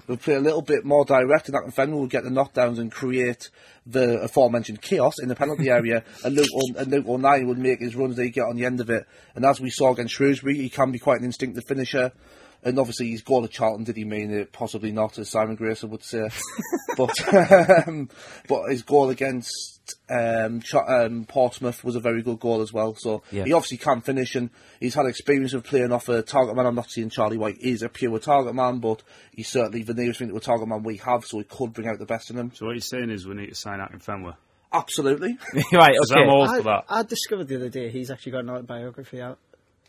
We'll 0.07 0.17
play 0.17 0.35
a 0.35 0.39
little 0.39 0.61
bit 0.61 0.85
more 0.85 1.03
direct, 1.03 1.49
and 1.49 1.55
that 1.55 1.73
Fenway 1.75 1.99
will 1.99 2.07
get 2.07 2.23
the 2.23 2.29
knockdowns 2.29 2.79
and 2.79 2.91
create 2.91 3.49
the 3.85 4.21
aforementioned 4.21 4.81
chaos 4.81 5.19
in 5.21 5.27
the 5.27 5.35
penalty 5.35 5.69
area. 5.69 6.03
And 6.23 6.33
Luke, 6.33 6.47
O- 6.55 6.79
and 6.79 6.89
Luke 6.89 7.05
O'Nien 7.07 7.47
would 7.47 7.57
make 7.57 7.81
his 7.81 7.95
runs 7.95 8.15
that 8.15 8.23
he 8.23 8.29
get 8.29 8.45
on 8.45 8.55
the 8.55 8.65
end 8.65 8.79
of 8.79 8.89
it. 8.89 9.05
And 9.35 9.45
as 9.45 9.59
we 9.59 9.69
saw 9.69 9.91
against 9.91 10.15
Shrewsbury, 10.15 10.55
he 10.55 10.69
can 10.69 10.91
be 10.91 10.99
quite 10.99 11.19
an 11.19 11.25
instinctive 11.25 11.65
finisher. 11.67 12.13
And 12.63 12.79
obviously, 12.79 13.11
his 13.11 13.21
goal 13.21 13.43
at 13.45 13.51
Charlton, 13.51 13.85
did 13.85 13.95
he 13.95 14.03
mean 14.03 14.31
it? 14.31 14.51
Possibly 14.51 14.91
not, 14.91 15.17
as 15.19 15.29
Simon 15.29 15.55
Grayson 15.55 15.89
would 15.91 16.03
say. 16.03 16.27
but 16.97 17.33
um, 17.87 18.09
but 18.49 18.69
his 18.69 18.83
goal 18.83 19.09
against 19.09 19.95
um, 20.09 20.61
Ch- 20.61 20.75
um, 20.75 21.25
Portsmouth 21.25 21.83
was 21.83 21.95
a 21.95 21.99
very 21.99 22.21
good 22.23 22.39
goal 22.39 22.61
as 22.61 22.73
well. 22.73 22.95
So 22.97 23.23
Yeah. 23.31 23.45
he 23.45 23.53
obviously 23.53 23.77
can 23.77 24.01
finish, 24.01 24.35
and 24.35 24.49
he's 24.79 24.95
had 24.95 25.05
experience 25.05 25.53
of 25.53 25.63
playing 25.63 25.91
off 25.91 26.09
a 26.09 26.23
target 26.23 26.55
man. 26.55 26.65
I'm 26.65 26.75
not 26.75 26.89
saying 26.89 27.11
Charlie 27.11 27.37
Wyke 27.37 27.59
is 27.61 27.83
a 27.83 27.89
pure 27.89 28.19
target 28.19 28.55
man, 28.55 28.79
but 28.79 29.03
he's 29.31 29.47
certainly 29.47 29.83
the 29.83 29.93
nearest 29.93 30.19
thing 30.19 30.29
to 30.29 30.35
a 30.35 30.39
target 30.41 30.67
man 30.67 30.83
we 30.83 30.97
have, 30.97 31.25
so 31.25 31.37
he 31.37 31.43
could 31.45 31.73
bring 31.73 31.87
out 31.87 31.99
the 31.99 32.05
best 32.05 32.31
in 32.31 32.37
him. 32.37 32.51
So 32.53 32.65
what 32.65 32.73
you're 32.73 32.81
saying 32.81 33.11
is 33.11 33.25
we 33.27 33.35
need 33.35 33.47
to 33.49 33.55
sign 33.55 33.79
out 33.79 33.93
in 33.93 33.99
Fenway. 33.99 34.33
Absolutely. 34.73 35.37
right, 35.73 35.95
okay. 36.11 36.21
I'm 36.21 36.29
all 36.29 36.47
for 36.57 36.63
that. 36.63 36.85
I 36.89 37.03
discovered 37.03 37.47
the 37.47 37.55
other 37.55 37.69
day 37.69 37.89
he's 37.89 38.11
actually 38.11 38.33
got 38.33 38.39
an 38.43 38.49
autobiography 38.49 39.21
out. 39.21 39.39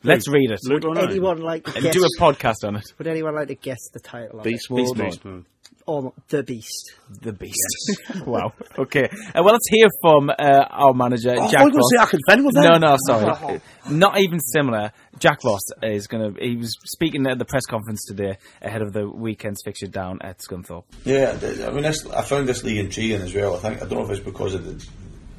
Let's 0.02 0.28
read 0.28 0.50
it. 0.50 0.60
Luke 0.64 0.84
O'Nien. 0.84 1.10
Anyone 1.10 1.40
like 1.40 1.64
to 1.64 1.74
And 1.74 1.82
guess? 1.84 1.94
do 1.94 2.04
a 2.04 2.20
podcast 2.20 2.64
on 2.66 2.76
it. 2.76 2.84
would 2.98 3.06
anyone 3.06 3.34
like 3.34 3.48
to 3.48 3.54
guess 3.54 3.78
the 3.92 4.00
title 4.00 4.38
of 4.40 4.44
Beast 4.44 4.66
it? 4.70 4.74
mode. 4.74 4.96
Beast 4.96 5.20
Smooth. 5.22 5.44
Or 5.86 6.12
the 6.28 6.42
Beast. 6.42 6.92
The 7.22 7.32
Beast. 7.32 7.96
wow. 8.26 8.52
Okay. 8.78 9.04
Uh, 9.04 9.42
well, 9.42 9.54
let's 9.54 9.66
hear 9.70 9.86
from 10.02 10.28
uh, 10.30 10.34
our 10.70 10.92
manager, 10.92 11.30
Oh, 11.30 11.48
Jack 11.50 11.62
I 11.62 11.64
was 11.64 11.72
going 11.72 11.76
Ross. 11.76 11.90
to 11.90 11.96
say 11.96 12.02
I 12.02 12.06
can 12.06 12.20
fend 12.28 12.44
with 12.44 12.54
No, 12.54 12.76
no, 12.76 12.96
sorry. 13.06 13.60
Not 13.90 14.18
even 14.20 14.38
similar. 14.38 14.92
Jack 15.18 15.42
Ross 15.44 15.62
is 15.82 16.06
going 16.06 16.34
to. 16.34 16.44
He 16.44 16.56
was 16.56 16.76
speaking 16.84 17.26
at 17.26 17.38
the 17.38 17.46
press 17.46 17.64
conference 17.64 18.04
today 18.06 18.36
ahead 18.60 18.82
of 18.82 18.92
the 18.92 19.08
weekend's 19.08 19.62
fixture 19.64 19.86
down 19.86 20.18
at 20.22 20.38
Scunthorpe. 20.40 20.84
Yeah, 21.04 21.36
I 21.66 21.70
mean, 21.70 21.82
this, 21.84 22.06
I 22.06 22.20
found 22.22 22.46
this 22.48 22.62
league 22.64 22.78
intriguing 22.78 23.22
as 23.22 23.34
well. 23.34 23.56
I 23.56 23.58
think 23.60 23.76
I 23.82 23.86
don't 23.86 23.98
know 23.98 24.04
if 24.04 24.10
it's 24.10 24.20
because 24.20 24.52
of 24.54 24.64
the, 24.66 24.86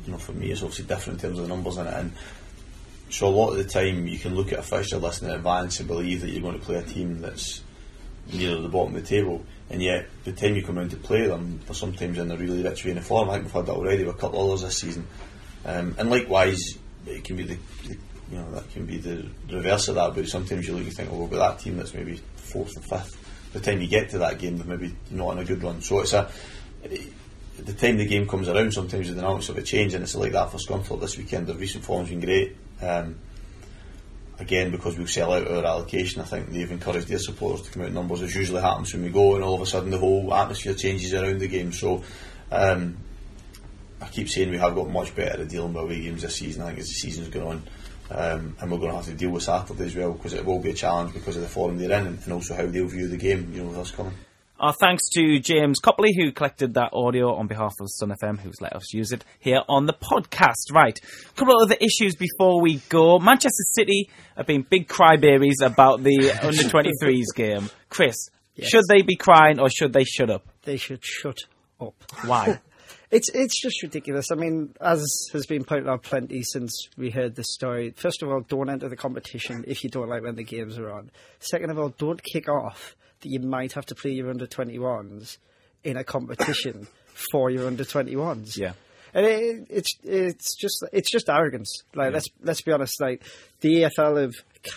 you 0.06 0.12
know, 0.14 0.18
for 0.18 0.32
me 0.34 0.52
it's 0.52 0.64
obviously 0.64 0.86
different 0.86 1.22
in 1.24 1.30
terms 1.30 1.40
of 1.40 1.48
the 1.48 1.54
numbers 1.56 1.78
in 1.78 1.86
it, 1.86 1.94
and 1.94 2.12
so 3.10 3.28
a 3.28 3.30
lot 3.30 3.52
of 3.52 3.58
the 3.58 3.64
time 3.64 4.08
you 4.08 4.20
can 4.20 4.36
look 4.36 4.54
at 4.54 4.60
a 4.60 4.64
fixture 4.64 4.98
list 4.98 5.24
in 5.24 5.30
advance 5.30 5.80
and 5.80 5.88
believe 5.88 6.22
that 6.22 6.30
you're 6.30 6.42
going 6.42 6.60
to 6.60 6.66
play 6.66 6.76
a 6.76 6.84
team 6.84 7.22
that's 7.22 7.62
near 8.32 8.56
the 8.56 8.70
bottom 8.70 8.96
of 8.96 9.02
the 9.02 9.08
table, 9.08 9.44
and 9.70 9.82
yet 9.82 10.08
the 10.24 10.32
time 10.32 10.56
you 10.56 10.64
come 10.64 10.78
in 10.78 10.90
to 10.90 10.98
play 10.98 11.28
them, 11.28 11.60
they're 11.66 11.76
sometimes 11.76 12.18
in 12.18 12.32
a 12.32 12.38
really 12.38 12.62
rich 12.64 12.84
vein 12.84 12.98
of 12.98 13.06
form. 13.06 13.30
I 13.30 13.34
think 13.34 13.46
we've 13.46 13.54
had 13.54 13.66
that 13.66 13.74
already 13.74 14.04
with 14.04 14.16
a 14.16 14.18
couple 14.20 14.42
of 14.42 14.48
others 14.48 14.62
this 14.62 14.78
season, 14.78 15.08
um, 15.66 15.96
and 15.98 16.10
likewise 16.10 16.78
it 17.06 17.24
can 17.24 17.36
be 17.36 17.44
the, 17.44 17.58
the 17.88 17.98
you 18.32 18.38
know 18.38 18.52
that 18.52 18.70
can 18.72 18.86
be 18.86 18.98
the 18.98 19.28
reverse 19.52 19.88
of 19.88 19.96
that. 19.96 20.14
But 20.14 20.28
sometimes 20.28 20.68
you 20.68 20.74
look 20.74 20.84
and 20.84 20.94
think, 20.96 21.10
oh, 21.12 21.26
got 21.28 21.56
that 21.56 21.64
team 21.64 21.78
that's 21.78 21.94
maybe 21.94 22.22
fourth 22.36 22.78
or 22.78 22.82
fifth. 22.82 23.16
The 23.54 23.60
time 23.60 23.82
you 23.82 23.88
get 23.88 24.12
to 24.12 24.20
that 24.20 24.38
game, 24.38 24.58
they're 24.58 24.68
maybe 24.68 24.96
not 25.10 25.32
in 25.32 25.40
a 25.40 25.46
good 25.46 25.64
run. 25.64 25.82
So 25.82 26.02
it's 26.02 26.14
a 26.14 26.30
the 27.66 27.74
time 27.74 27.98
the 27.98 28.06
game 28.06 28.28
comes 28.28 28.48
around, 28.48 28.74
sometimes 28.74 29.10
the 29.10 29.16
dynamics 29.16 29.50
of 29.50 29.58
a 29.58 29.62
change, 29.62 29.94
and 29.94 30.04
it's 30.04 30.16
like 30.16 30.32
that 30.34 30.52
for 30.52 30.58
Scunthorpe 30.58 31.02
this 31.02 31.18
weekend. 31.18 31.48
The 31.48 31.56
recent 31.56 31.84
form's 31.84 32.10
been 32.10 32.20
great. 32.20 32.56
Um, 32.82 33.16
again, 34.40 34.72
because 34.72 34.98
we 34.98 35.06
sell 35.06 35.34
out 35.34 35.48
our 35.48 35.66
allocation, 35.66 36.22
I 36.22 36.26
think 36.26 36.50
they've 36.50 36.72
encouraged 36.72 37.08
their 37.08 37.20
supporters 37.20 37.66
to 37.66 37.72
come 37.72 37.84
out 37.84 37.90
in 37.90 37.94
numbers, 37.94 38.22
as 38.22 38.36
usually 38.36 38.62
happens 38.62 38.94
when 38.94 39.04
we 39.04 39.10
go, 39.10 39.36
and 39.36 39.44
all 39.44 39.56
of 39.56 39.62
a 39.62 39.66
sudden 39.66 39.90
the 39.90 39.98
whole 39.98 40.34
atmosphere 40.34 40.74
changes 40.74 41.14
around 41.14 41.40
the 41.40 41.48
game. 41.48 41.72
So, 41.72 42.04
um, 42.52 42.98
I 44.02 44.08
keep 44.08 44.30
saying 44.30 44.50
we 44.50 44.58
have 44.58 44.76
got 44.76 44.90
much 44.90 45.14
better 45.16 45.42
at 45.42 45.50
dealing 45.50 45.74
with 45.74 45.84
away 45.84 46.02
games 46.02 46.22
this 46.22 46.36
season. 46.38 46.64
I 46.64 46.68
think 46.68 46.80
as 46.80 46.88
the 46.88 46.94
season's 46.94 47.30
going 47.30 47.48
on, 47.48 47.64
um, 48.12 48.56
and 48.60 48.72
we're 48.72 48.78
going 48.78 48.92
to 48.92 48.96
have 48.96 49.06
to 49.06 49.14
deal 49.14 49.32
with 49.32 49.44
Saturday 49.44 49.86
as 49.86 49.96
well 49.96 50.14
because 50.14 50.34
it 50.34 50.46
will 50.46 50.60
be 50.60 50.72
a 50.72 50.74
challenge 50.74 51.14
because 51.14 51.36
of 51.36 51.42
the 51.42 51.50
form 51.50 51.78
they're 51.78 51.92
in, 51.92 52.08
and, 52.08 52.20
and 52.24 52.34
also 52.34 52.56
how 52.56 52.66
they'll 52.66 52.88
view 52.88 53.08
the 53.08 53.18
game. 53.18 53.52
You 53.54 53.64
know, 53.64 53.70
with 53.70 53.78
us 53.80 53.92
coming. 53.92 54.14
Our 54.60 54.74
thanks 54.74 55.08
to 55.14 55.40
James 55.40 55.80
Copley, 55.80 56.10
who 56.18 56.34
collected 56.34 56.74
that 56.74 56.90
audio 56.92 57.34
on 57.36 57.48
behalf 57.48 57.74
of 57.80 57.88
Sun 57.90 58.14
FM, 58.22 58.40
who's 58.40 58.60
let 58.60 58.76
us 58.76 58.94
use 58.94 59.14
it 59.14 59.24
here 59.40 59.62
on 59.70 59.86
the 59.86 59.94
podcast. 59.94 60.74
Right, 60.74 61.00
a 61.00 61.34
couple 61.34 61.56
of 61.56 61.62
other 61.68 61.78
issues 61.80 62.16
before 62.16 62.62
we 62.62 62.80
go. 62.90 63.20
Manchester 63.20 63.64
City 63.76 64.10
have 64.36 64.48
been 64.48 64.64
big 64.70 64.90
crybabies 64.90 65.62
about 65.64 66.04
the 66.04 66.32
under 66.44 66.64
23s 66.64 67.34
game. 67.36 67.70
Chris, 67.90 68.16
Yes. 68.56 68.70
should 68.70 68.84
they 68.90 69.02
be 69.02 69.16
crying 69.16 69.60
or 69.62 69.70
should 69.70 69.94
they 69.94 70.04
shut 70.04 70.30
up? 70.30 70.46
They 70.64 70.76
should 70.76 71.06
shut 71.06 71.38
up. 71.80 71.94
Why? 72.26 72.60
It's 73.12 73.30
it's 73.30 73.60
just 73.60 73.82
ridiculous. 73.82 74.28
I 74.32 74.36
mean, 74.36 74.76
as 74.80 75.04
has 75.34 75.48
been 75.48 75.64
pointed 75.64 75.88
out 75.90 76.04
plenty 76.04 76.44
since 76.44 76.88
we 76.96 77.10
heard 77.10 77.36
this 77.36 77.54
story. 77.54 77.92
First 77.92 78.22
of 78.22 78.30
all, 78.30 78.42
don't 78.42 78.70
enter 78.70 78.88
the 78.88 78.96
competition 78.96 79.66
if 79.68 79.84
you 79.84 79.90
don't 79.90 80.10
like 80.10 80.22
when 80.22 80.36
the 80.36 80.44
games 80.44 80.78
are 80.78 80.92
on. 80.92 81.10
Second 81.40 81.72
of 81.72 81.80
all, 81.80 81.90
don't 81.90 82.22
kick 82.22 82.48
off 82.48 82.96
that 83.22 83.30
you 83.30 83.40
might 83.40 83.74
have 83.74 83.86
to 83.88 83.96
play 83.96 84.12
your 84.12 84.30
under 84.30 84.46
twenty 84.46 84.78
ones 84.78 85.40
in 85.84 85.98
a 85.98 86.04
competition 86.04 86.88
for 87.32 87.50
your 87.50 87.66
under 87.66 87.84
twenty 87.84 88.16
ones. 88.16 88.56
Yeah. 88.58 88.74
And 89.14 89.26
it, 89.26 89.68
it's 89.70 89.96
it's 90.04 90.56
just 90.56 90.84
it's 90.94 91.12
just 91.12 91.30
arrogance. 91.30 91.84
Like 91.96 92.14
let's 92.14 92.28
let's 92.42 92.62
be 92.62 92.72
honest. 92.72 93.00
Like 93.02 93.24
the 93.62 93.84
EFL 93.84 94.22
have 94.22 94.34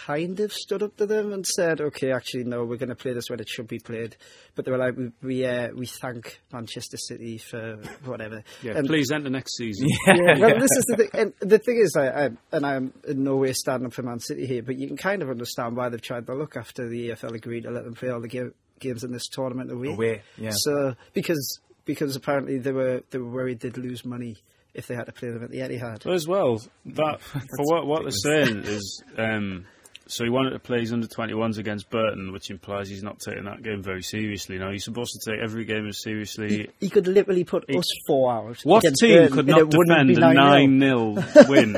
kind 0.06 0.38
of 0.40 0.52
stood 0.52 0.82
up 0.82 0.96
to 0.96 1.06
them 1.06 1.32
and 1.32 1.46
said, 1.46 1.80
okay, 1.80 2.12
actually 2.12 2.44
no, 2.44 2.64
we're 2.64 2.76
going 2.76 2.88
to 2.88 2.94
play 2.94 3.12
this 3.12 3.28
when 3.28 3.40
it 3.40 3.48
should 3.48 3.66
be 3.68 3.78
played. 3.78 4.16
But 4.54 4.64
they 4.64 4.70
were 4.70 4.78
like, 4.78 4.96
we 4.96 5.10
we, 5.22 5.44
uh, 5.46 5.68
we 5.74 5.86
thank 5.86 6.40
Manchester 6.52 6.96
City 6.96 7.38
for 7.38 7.76
whatever. 8.04 8.42
Yeah, 8.62 8.76
And- 8.78 8.86
please 8.86 9.10
enter 9.10 9.28
next 9.30 9.56
season. 9.56 9.88
yeah, 10.06 10.38
well, 10.38 10.54
this 10.58 10.70
is 10.76 10.84
the 10.88 10.96
thing. 10.96 11.08
And 11.14 11.32
the 11.40 11.58
thing 11.58 11.80
is, 11.82 11.96
I, 11.96 12.08
I, 12.26 12.30
and 12.52 12.64
I'm 12.66 12.92
in 13.08 13.24
no 13.24 13.36
way 13.36 13.52
standing 13.52 13.86
up 13.86 13.92
for 13.92 14.02
Man 14.02 14.20
City 14.20 14.46
here, 14.46 14.62
but 14.62 14.78
you 14.78 14.86
can 14.86 14.96
kind 14.96 15.22
of 15.22 15.30
understand 15.30 15.76
why 15.76 15.88
they've 15.88 16.00
tried 16.00 16.26
to 16.26 16.34
look 16.34 16.56
after 16.56 16.88
the 16.88 17.10
EFL 17.10 17.34
agreed 17.34 17.64
to 17.64 17.70
let 17.70 17.84
them 17.84 17.94
play 17.94 18.10
all 18.10 18.20
the 18.20 18.28
ga- 18.28 18.52
games 18.78 19.02
in 19.04 19.10
this 19.12 19.26
tournament 19.28 19.70
away. 19.72 19.88
Away, 19.94 20.22
yeah. 20.36 20.50
So 20.52 20.94
because 21.12 21.60
because 21.84 22.16
apparently 22.16 22.58
they 22.58 22.72
were 22.72 23.02
they 23.10 23.18
were 23.18 23.30
worried 23.30 23.60
they'd 23.60 23.76
lose 23.76 24.04
money 24.04 24.36
if 24.74 24.86
they 24.86 24.94
had 24.94 25.04
to 25.04 25.12
play 25.12 25.30
them 25.30 25.44
at 25.44 25.50
the 25.50 25.58
Etihad. 25.58 26.04
But 26.04 26.14
as 26.14 26.26
well, 26.26 26.60
that 26.86 27.20
for 27.22 27.64
what 27.64 27.86
what 27.86 28.02
they're 28.02 28.10
saying 28.44 28.64
is, 28.64 29.02
um, 29.18 29.66
so 30.06 30.24
he 30.24 30.30
wanted 30.30 30.50
to 30.50 30.58
play 30.58 30.80
his 30.80 30.92
under 30.92 31.06
twenty 31.06 31.34
ones 31.34 31.58
against 31.58 31.90
Burton, 31.90 32.32
which 32.32 32.50
implies 32.50 32.88
he's 32.88 33.02
not 33.02 33.18
taking 33.20 33.44
that 33.44 33.62
game 33.62 33.82
very 33.82 34.02
seriously. 34.02 34.58
Now 34.58 34.70
he's 34.70 34.84
supposed 34.84 35.12
to 35.20 35.30
take 35.30 35.40
every 35.42 35.64
game 35.64 35.86
as 35.86 36.02
seriously. 36.02 36.70
He 36.80 36.88
could 36.88 37.06
literally 37.06 37.44
put 37.44 37.68
us 37.68 37.84
four 38.06 38.32
out. 38.32 38.58
What 38.64 38.82
team 38.82 39.18
Burton 39.18 39.32
could 39.36 39.46
not 39.46 39.70
defend 39.70 40.10
a 40.10 40.20
9-0. 40.20 41.48
win? 41.48 41.76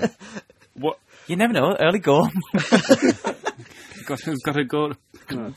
What 0.74 0.98
You 1.26 1.36
never 1.36 1.52
know. 1.52 1.76
Early 1.78 2.00
goal. 2.00 2.28
got 4.06 4.18
to, 4.20 4.36
got 4.44 4.52
to 4.54 4.64
go? 4.64 4.92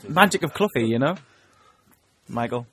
Magic 0.08 0.42
of 0.42 0.54
Cluffy, 0.54 0.88
you 0.88 0.98
know? 0.98 1.16
Michael? 2.28 2.66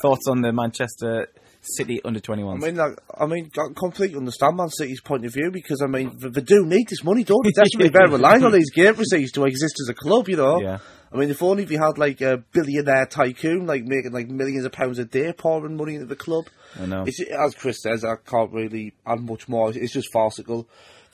Thoughts 0.00 0.26
on 0.28 0.42
the 0.42 0.52
Manchester 0.52 1.28
City 1.60 2.00
under 2.04 2.20
21s? 2.20 2.62
I 2.62 2.66
mean, 2.66 2.76
like, 2.76 2.98
I 3.18 3.26
mean, 3.26 3.50
I 3.56 3.72
completely 3.76 4.16
understand 4.16 4.56
Man 4.56 4.68
City's 4.70 5.00
point 5.00 5.24
of 5.24 5.32
view 5.32 5.50
because 5.50 5.82
I 5.82 5.86
mean, 5.86 6.16
they, 6.18 6.28
they 6.28 6.40
do 6.40 6.64
need 6.64 6.88
this 6.88 7.04
money, 7.04 7.24
don't 7.24 7.44
they? 7.44 7.50
Desperately, 7.50 7.90
they're 7.90 8.08
relying 8.08 8.44
on 8.44 8.52
these 8.52 8.70
game 8.70 8.94
receipts 8.94 9.32
to 9.32 9.44
exist 9.44 9.80
as 9.82 9.88
a 9.88 9.94
club, 9.94 10.28
you 10.28 10.36
know. 10.36 10.60
Yeah. 10.60 10.78
I 11.12 11.16
mean, 11.16 11.30
if 11.30 11.42
only 11.42 11.64
we 11.64 11.76
had 11.76 11.96
like 11.96 12.20
a 12.20 12.36
billionaire 12.52 13.06
tycoon, 13.06 13.66
like 13.66 13.84
making 13.84 14.12
like 14.12 14.28
millions 14.28 14.64
of 14.64 14.72
pounds 14.72 14.98
a 14.98 15.04
day, 15.04 15.32
pouring 15.32 15.76
money 15.76 15.94
into 15.94 16.06
the 16.06 16.16
club. 16.16 16.44
I 16.78 16.86
know. 16.86 17.04
It's, 17.06 17.20
as 17.20 17.54
Chris 17.54 17.80
says, 17.82 18.04
I 18.04 18.16
can't 18.16 18.52
really 18.52 18.94
add 19.06 19.20
much 19.20 19.48
more. 19.48 19.70
It's 19.74 19.92
just 19.92 20.12
farcical. 20.12 20.68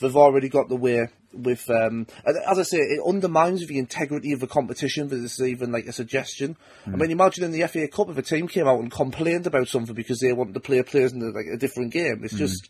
They've 0.05 0.17
already 0.17 0.49
got 0.49 0.69
the 0.69 0.77
way 0.77 1.09
with, 1.33 1.69
um, 1.71 2.07
as 2.25 2.59
I 2.59 2.63
say, 2.63 2.79
it 2.79 3.01
undermines 3.07 3.67
the 3.67 3.79
integrity 3.79 4.33
of 4.33 4.41
the 4.41 4.47
competition. 4.47 5.09
That 5.09 5.23
it's 5.23 5.41
even 5.41 5.73
like 5.73 5.87
a 5.87 5.93
suggestion. 5.93 6.57
I 6.87 6.97
mean, 6.97 7.11
imagine 7.11 7.45
in 7.45 7.53
the 7.53 7.67
FA 7.67 7.89
Cup 7.89 8.11
if 8.11 8.19
a 8.19 8.23
team 8.23 8.49
came 8.49 8.69
out 8.69 8.81
and 8.81 8.91
complained 8.91 9.47
about 9.47 9.69
something 9.69 9.95
because 9.95 10.21
they 10.21 10.33
wanted 10.33 10.55
to 10.55 10.61
play 10.61 10.83
players 10.83 11.13
in 11.13 11.23
a, 11.23 11.31
like 11.31 11.47
a 11.47 11.57
different 11.57 11.93
game. 11.93 12.21
It's 12.23 12.35
just, 12.35 12.69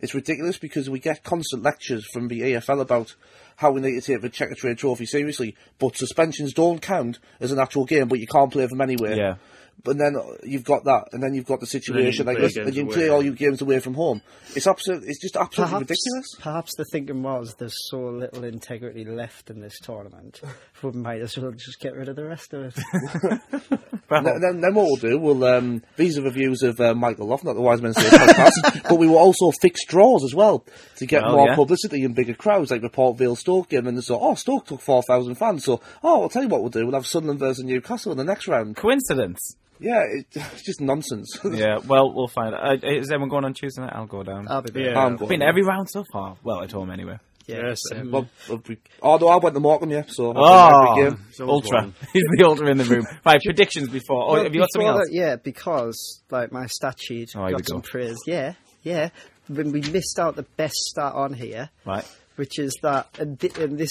it's 0.00 0.14
ridiculous 0.14 0.58
because 0.58 0.90
we 0.90 0.98
get 0.98 1.22
constant 1.22 1.62
lectures 1.62 2.04
from 2.12 2.28
the 2.28 2.40
EFL 2.40 2.80
about 2.80 3.14
how 3.56 3.70
we 3.70 3.80
need 3.80 4.00
to 4.00 4.00
take 4.00 4.20
the 4.20 4.28
Checkatrade 4.28 4.78
Trophy 4.78 5.06
seriously, 5.06 5.54
but 5.78 5.96
suspensions 5.96 6.52
don't 6.52 6.82
count 6.82 7.20
as 7.40 7.52
an 7.52 7.60
actual 7.60 7.84
game, 7.84 8.08
but 8.08 8.18
you 8.18 8.26
can't 8.26 8.52
play 8.52 8.66
them 8.66 8.80
anyway. 8.80 9.16
Yeah. 9.16 9.36
But 9.84 9.98
then 9.98 10.16
you've 10.44 10.64
got 10.64 10.84
that, 10.84 11.08
and 11.12 11.22
then 11.22 11.34
you've 11.34 11.46
got 11.46 11.60
the 11.60 11.66
situation 11.66 12.26
like 12.26 12.36
play 12.36 12.46
this, 12.46 12.56
and 12.56 12.74
you 12.74 12.84
can 12.84 12.92
play 12.92 13.08
all 13.08 13.22
your 13.22 13.34
games 13.34 13.62
away 13.62 13.80
from 13.80 13.94
home. 13.94 14.22
It's 14.54 14.66
absolute. 14.66 15.02
It's 15.06 15.20
just 15.20 15.36
absolutely 15.36 15.72
Perhaps, 15.72 15.90
ridiculous. 15.90 16.26
perhaps 16.40 16.76
the 16.76 16.84
thinking 16.92 17.22
was 17.22 17.54
there's 17.58 17.76
so 17.90 17.98
little 17.98 18.44
integrity 18.44 19.04
left 19.04 19.50
in 19.50 19.60
this 19.60 19.78
tournament, 19.80 20.40
we 20.82 20.92
might 20.92 21.20
as 21.20 21.36
well 21.36 21.50
just 21.52 21.80
get 21.80 21.94
rid 21.94 22.08
of 22.08 22.16
the 22.16 22.24
rest 22.24 22.52
of 22.54 22.76
it. 22.76 23.80
And 24.10 24.26
then, 24.26 24.40
then, 24.42 24.60
then 24.60 24.74
what 24.74 24.84
we'll 24.84 24.96
do, 24.96 25.18
we'll 25.18 25.42
um, 25.44 25.82
these 25.96 26.18
are 26.18 26.22
reviews 26.22 26.62
of 26.62 26.78
uh, 26.80 26.92
Michael 26.94 27.28
Loft, 27.28 27.44
not 27.44 27.54
the 27.54 27.62
Wise 27.62 27.80
Men 27.80 27.94
Say 27.94 28.10
podcast, 28.10 28.82
but 28.88 28.98
we 28.98 29.06
will 29.06 29.16
also 29.16 29.50
fix 29.62 29.86
draws 29.86 30.22
as 30.22 30.34
well 30.34 30.66
to 30.96 31.06
get 31.06 31.22
Well, 31.22 31.36
more 31.36 31.48
yeah. 31.48 31.54
publicity 31.54 32.04
and 32.04 32.14
bigger 32.14 32.34
crowds, 32.34 32.70
like 32.70 32.82
the 32.82 32.90
Port 32.90 33.16
Vale 33.16 33.36
Stoke 33.36 33.70
game, 33.70 33.86
and 33.86 33.96
they 33.96 34.02
saw, 34.02 34.18
oh, 34.20 34.34
Stoke 34.34 34.66
took 34.66 34.82
four 34.82 35.02
thousand 35.02 35.36
fans, 35.36 35.64
so 35.64 35.80
oh, 36.02 36.22
I'll 36.22 36.28
tell 36.28 36.42
you 36.42 36.48
what 36.48 36.60
we'll 36.60 36.68
do, 36.68 36.84
we'll 36.84 36.94
have 36.94 37.06
Sunderland 37.06 37.40
versus 37.40 37.64
Newcastle 37.64 38.12
in 38.12 38.18
the 38.18 38.24
next 38.24 38.48
round. 38.48 38.76
Coincidence? 38.76 39.56
Yeah, 39.82 40.00
it, 40.08 40.26
it's 40.32 40.62
just 40.64 40.80
nonsense. 40.80 41.38
yeah, 41.44 41.78
well, 41.86 42.12
we'll 42.14 42.28
find 42.28 42.54
out. 42.54 42.84
Uh, 42.84 42.86
is 42.86 43.10
everyone 43.10 43.28
going 43.28 43.44
on 43.44 43.54
Tuesday 43.54 43.82
night? 43.82 43.92
I'll 43.94 44.06
go 44.06 44.22
down. 44.22 44.46
I'll 44.48 44.62
be 44.62 44.70
back. 44.70 44.82
Yeah. 44.84 44.98
I'm 44.98 45.14
I've 45.14 45.18
going. 45.18 45.28
been 45.30 45.40
to 45.40 45.46
every 45.46 45.62
round 45.62 45.90
so 45.90 46.04
far. 46.12 46.36
Well, 46.42 46.62
at 46.62 46.70
home 46.72 46.90
anyway. 46.90 47.18
Yeah, 47.48 47.70
Yes, 47.70 47.80
same. 47.90 48.12
Well, 48.12 48.28
well, 48.48 48.62
we- 48.68 48.78
oh 49.02 49.26
I 49.28 49.36
went 49.38 49.54
to 49.56 49.60
Morecambe, 49.60 49.90
yeah, 49.90 50.02
so 50.06 50.28
I've 50.30 50.34
been 50.36 50.44
Oh, 50.46 50.92
every 51.06 51.10
game. 51.10 51.48
ultra. 51.48 51.78
one. 51.80 51.94
He's 52.12 52.22
the 52.38 52.44
ultra 52.46 52.68
in 52.70 52.78
the 52.78 52.84
room. 52.84 53.04
Right, 53.26 53.40
predictions 53.44 53.88
before. 53.88 54.22
Oh, 54.30 54.32
Well, 54.34 54.44
have 54.44 54.54
you 54.54 54.60
got 54.60 54.68
something 54.72 54.86
before 54.86 55.00
else? 55.00 55.08
that- 55.10 55.14
yeah, 55.16 55.36
because 55.36 56.22
like 56.30 56.52
my 56.52 56.66
stat 56.66 56.98
sheet 57.00 57.30
Oh, 57.34 57.40
here 57.40 57.46
we 57.48 57.52
got 57.54 57.66
some 57.68 57.80
go. 57.80 57.88
praise. 57.90 58.16
Yeah, 58.28 58.54
yeah. 58.84 59.08
When 59.48 59.72
we 59.72 59.80
missed 59.80 60.20
out 60.20 60.36
the 60.36 60.44
best 60.56 60.76
stat 60.76 61.14
on 61.14 61.32
here, 61.34 61.70
Right. 61.84 62.04
which 62.36 62.60
is 62.60 62.78
that, 62.84 63.08
and, 63.18 63.40
thi- 63.40 63.60
and 63.60 63.76
this 63.76 63.90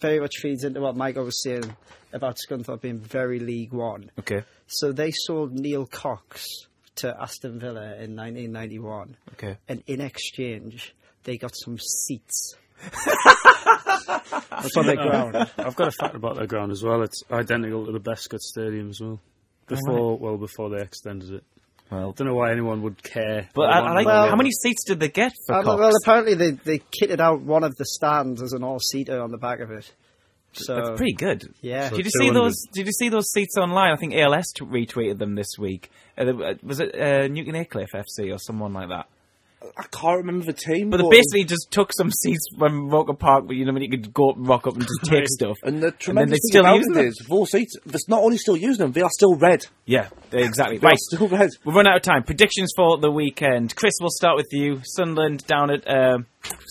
very 0.00 0.20
much 0.20 0.36
feeds 0.40 0.62
into 0.62 0.80
what 0.80 0.94
Michael 0.96 1.24
was 1.24 1.42
saying 1.42 1.74
about 2.12 2.36
Scunthorpe 2.36 2.80
being 2.82 2.98
very 2.98 3.38
League 3.38 3.72
One. 3.72 4.10
Okay. 4.18 4.42
So 4.66 4.92
they 4.92 5.10
sold 5.10 5.52
Neil 5.52 5.86
Cox 5.86 6.46
to 6.96 7.14
Aston 7.20 7.58
Villa 7.58 7.94
in 7.96 8.14
1991, 8.16 9.16
Okay. 9.34 9.56
and 9.68 9.82
in 9.86 10.00
exchange, 10.00 10.94
they 11.24 11.36
got 11.38 11.52
some 11.54 11.78
seats. 11.78 12.54
for 14.74 14.82
the 14.84 14.96
ground. 14.96 15.36
I've 15.58 15.76
got 15.76 15.88
a 15.88 15.92
fact 15.92 16.14
about 16.14 16.36
their 16.36 16.46
ground 16.46 16.72
as 16.72 16.82
well. 16.82 17.02
It's 17.02 17.22
identical 17.30 17.86
to 17.86 17.92
the 17.92 18.00
Bescot 18.00 18.40
Stadium 18.40 18.90
as 18.90 19.00
well. 19.00 19.20
Before, 19.68 20.18
well, 20.18 20.36
before 20.36 20.70
they 20.70 20.82
extended 20.82 21.30
it. 21.32 21.44
Well, 21.90 22.12
Don't 22.12 22.26
know 22.26 22.34
why 22.34 22.52
anyone 22.52 22.82
would 22.82 23.02
care. 23.02 23.48
but 23.54 23.68
I, 23.70 23.80
I 23.80 23.92
like. 23.94 24.06
more. 24.06 24.28
how 24.28 24.36
many 24.36 24.50
seats 24.50 24.84
did 24.84 24.98
they 25.00 25.08
get 25.08 25.32
for 25.46 25.54
Uh, 25.56 25.62
Cox? 25.62 25.78
well, 25.78 25.92
apparently 26.02 26.34
they, 26.34 26.50
they 26.52 26.78
kitted 26.78 27.20
out 27.20 27.42
one 27.42 27.64
of 27.64 27.76
the 27.76 27.84
stands 27.84 28.42
as 28.42 28.52
an 28.54 28.62
all-seater 28.64 29.20
on 29.20 29.30
the 29.30 29.36
back 29.38 29.60
of 29.60 29.70
it. 29.70 29.92
So 30.54 30.74
That's 30.76 30.96
pretty 30.96 31.14
good. 31.14 31.52
Yeah. 31.62 31.88
So 31.88 31.96
Did 31.96 32.04
you 32.06 32.10
see 32.10 32.30
those? 32.30 32.54
Did 32.72 32.86
you 32.86 32.92
see 32.92 33.08
those 33.08 33.30
seats 33.32 33.56
online? 33.56 33.92
I 33.92 33.96
think 33.96 34.14
ALS 34.14 34.52
t- 34.54 34.64
retweeted 34.64 35.18
them 35.18 35.34
this 35.34 35.56
week. 35.58 35.90
Uh, 36.18 36.24
uh, 36.24 36.54
was 36.62 36.78
it 36.80 36.94
uh, 36.94 37.26
Newton 37.28 37.54
Aycliffe 37.56 37.92
FC 37.94 38.32
or 38.34 38.38
someone 38.38 38.72
like 38.74 38.88
that? 38.90 39.06
I 39.78 39.84
can't 39.92 40.18
remember 40.18 40.44
the 40.44 40.52
team, 40.52 40.90
But 40.90 40.96
they 40.98 41.08
basically 41.08 41.44
just 41.44 41.70
took 41.70 41.92
some 41.92 42.10
seats 42.10 42.44
from 42.58 42.90
Roker 42.90 43.14
Park, 43.14 43.46
where 43.46 43.56
you 43.56 43.64
know 43.64 43.72
when 43.72 43.80
you 43.82 43.88
could 43.88 44.12
go 44.12 44.30
up, 44.30 44.36
rock 44.38 44.66
up 44.66 44.74
and 44.74 44.82
just 44.82 45.00
take 45.04 45.28
stuff. 45.28 45.56
And 45.62 45.76
the 45.76 45.90
then 45.92 45.94
tremendous 45.98 46.30
they 46.30 46.34
thing 46.34 46.50
still 46.50 46.64
about 46.64 46.76
use 46.78 46.86
it 46.88 46.94
them. 46.94 47.06
is, 47.06 47.26
those 47.28 47.50
seats, 47.52 47.76
it's 47.86 48.08
not 48.08 48.20
only 48.22 48.36
still 48.38 48.56
using 48.56 48.78
them, 48.84 48.92
they 48.92 49.02
are 49.02 49.10
still 49.10 49.36
red. 49.36 49.64
Yeah, 49.86 50.08
exactly. 50.32 50.78
They 50.78 50.86
Right, 50.86 50.94
are 50.94 51.16
still 51.16 51.28
red. 51.28 51.50
we've 51.64 51.74
run 51.76 51.86
out 51.86 51.96
of 51.96 52.02
time. 52.02 52.24
Predictions 52.24 52.72
for 52.76 52.98
the 52.98 53.10
weekend. 53.10 53.74
Chris, 53.76 53.94
we'll 54.00 54.10
start 54.10 54.36
with 54.36 54.48
you. 54.50 54.80
Sunderland 54.84 55.46
down 55.46 55.70
at 55.70 55.88
um, 55.88 56.26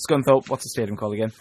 Scunthorpe. 0.08 0.50
What's 0.50 0.66
the 0.66 0.70
stadium 0.70 0.98
called 0.98 1.14
again? 1.14 1.32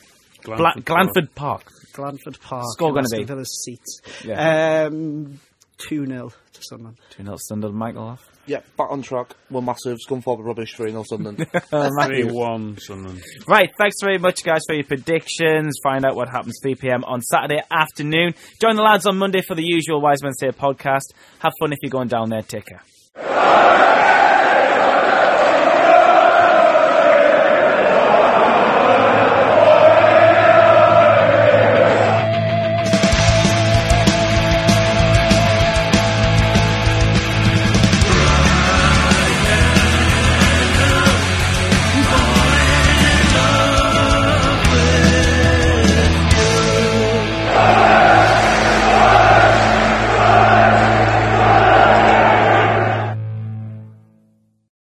Bla- 0.44 0.74
Glanford 0.84 1.34
Park. 1.34 1.64
Glanford 1.92 2.40
Park. 2.40 2.64
Score 2.72 2.88
and 2.88 3.06
gonna 3.06 3.08
be? 3.20 3.24
Villa's 3.24 3.62
seats. 3.64 4.00
Yeah. 4.24 4.86
Um, 4.86 5.40
2 5.88 6.06
0 6.06 6.30
to 6.52 6.62
Sunderland. 6.62 6.98
2 7.10 7.24
0 7.24 7.36
Sunderland. 7.48 7.78
Michael 7.78 8.02
off. 8.04 8.26
Yeah, 8.46 8.60
back 8.76 8.90
on 8.90 9.02
track. 9.02 9.34
We're 9.50 9.60
massive. 9.60 9.98
Scunthorpe 10.06 10.40
are 10.40 10.42
rubbish. 10.42 10.74
3 10.74 10.90
0 10.90 11.04
Sunderland. 11.04 11.46
Three 12.06 12.24
one 12.24 12.78
Sunderland. 12.78 13.22
Right, 13.46 13.70
thanks 13.78 13.96
very 14.02 14.18
much, 14.18 14.42
guys, 14.44 14.62
for 14.66 14.74
your 14.74 14.84
predictions. 14.84 15.78
Find 15.82 16.04
out 16.04 16.16
what 16.16 16.28
happens 16.28 16.58
3 16.62 16.74
pm 16.74 17.04
on 17.04 17.20
Saturday 17.22 17.62
afternoon. 17.70 18.34
Join 18.60 18.76
the 18.76 18.82
lads 18.82 19.06
on 19.06 19.18
Monday 19.18 19.42
for 19.42 19.54
the 19.54 19.64
usual 19.64 20.00
Wise 20.00 20.22
Men 20.22 20.32
Say 20.32 20.48
podcast. 20.48 21.12
Have 21.38 21.52
fun 21.60 21.72
if 21.72 21.78
you're 21.82 21.90
going 21.90 22.08
down 22.08 22.28
there. 22.30 22.42
Take 22.42 22.66
care. 22.66 22.82